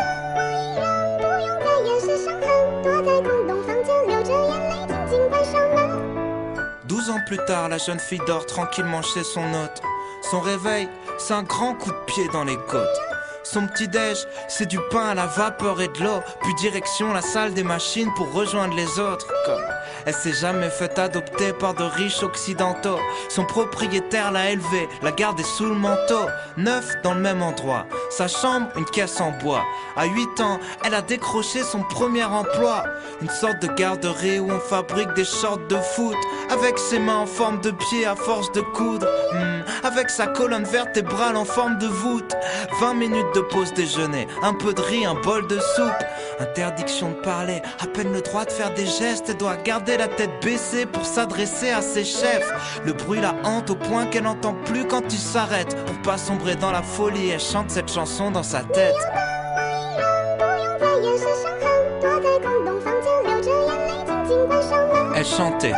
[6.88, 9.82] Douze ans plus tard, la jeune fille dort tranquillement chez son hôte.
[10.30, 13.00] Son réveil, c'est un grand coup de pied dans les côtes.
[13.44, 17.54] Son petit-déj, c'est du pain à la vapeur et de l'eau, puis direction la salle
[17.54, 19.28] des machines pour rejoindre les autres.
[20.06, 22.98] Elle s'est jamais fait adopter par de riches occidentaux.
[23.28, 26.26] Son propriétaire l'a élevée, la gardée sous le manteau.
[26.56, 27.86] Neuf dans le même endroit.
[28.10, 29.64] Sa chambre, une caisse en bois.
[29.96, 32.84] À 8 ans, elle a décroché son premier emploi.
[33.20, 36.16] Une sorte de garderie où on fabrique des shorts de foot.
[36.50, 39.08] Avec ses mains en forme de pied à force de coudre.
[39.32, 42.36] Hmm, avec sa colonne vertébrale en forme de voûte.
[42.80, 44.28] 20 minutes de pause déjeuner.
[44.44, 46.04] Un peu de riz, un bol de soupe.
[46.38, 47.60] Interdiction de parler.
[47.80, 49.36] À peine le droit de faire des gestes.
[49.36, 52.80] Doit garder la tête baissée pour s'adresser à ses chefs.
[52.84, 55.76] Le bruit la hante au point qu'elle n'entend plus quand il s'arrête.
[55.86, 58.94] Pour pas sombrer dans la folie, elle chante cette chanson dans sa tête.
[65.14, 65.72] Elle chantait.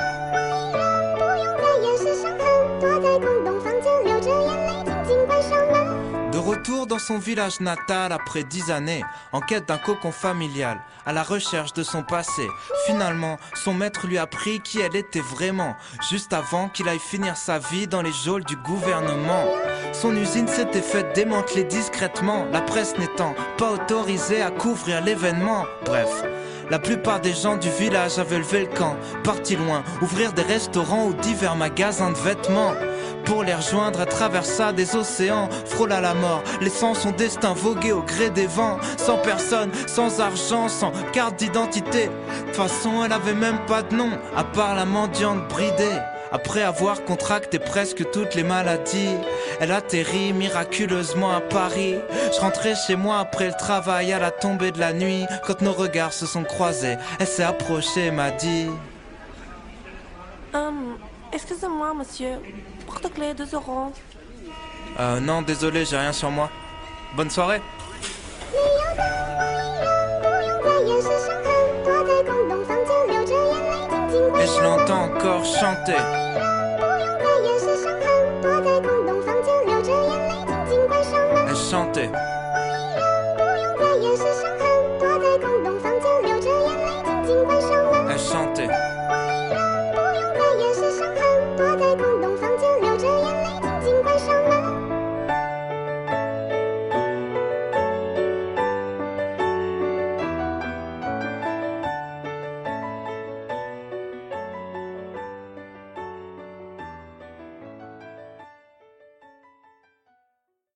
[6.49, 11.23] Retour dans son village natal après dix années, en quête d'un cocon familial, à la
[11.23, 12.49] recherche de son passé,
[12.87, 15.77] finalement, son maître lui a appris qui elle était vraiment,
[16.09, 19.45] juste avant qu'il aille finir sa vie dans les geôles du gouvernement.
[19.93, 25.67] Son usine s'était faite démanteler discrètement, la presse n'étant pas autorisée à couvrir l'événement.
[25.85, 26.25] Bref.
[26.71, 31.07] La plupart des gens du village avaient levé le camp, partis loin, ouvrir des restaurants
[31.07, 32.75] ou divers magasins de vêtements.
[33.25, 38.03] Pour les rejoindre, elle traversa des océans, frôla la mort, laissant son destin voguer au
[38.03, 38.79] gré des vents.
[38.97, 42.07] Sans personne, sans argent, sans carte d'identité.
[42.07, 45.99] De toute façon, elle avait même pas de nom, à part la mendiante bridée.
[46.31, 49.17] Après avoir contracté presque toutes les maladies,
[49.61, 51.97] elle atterrit miraculeusement à Paris.
[52.35, 55.25] Je rentrais chez moi après le travail à la tombée de la nuit.
[55.47, 58.67] Quand nos regards se sont croisés, elle s'est approchée et m'a dit
[60.53, 60.99] Hum,
[61.33, 62.37] excusez-moi, monsieur
[62.89, 63.93] porte-clés, 2 euros.
[64.99, 66.49] Euh, non, désolé, j'ai rien sur moi.
[67.15, 67.61] Bonne soirée.
[74.41, 76.01] Et je l'entends encore chanter.
[81.49, 82.11] Elle chantait.
[88.11, 88.88] Elle chantait.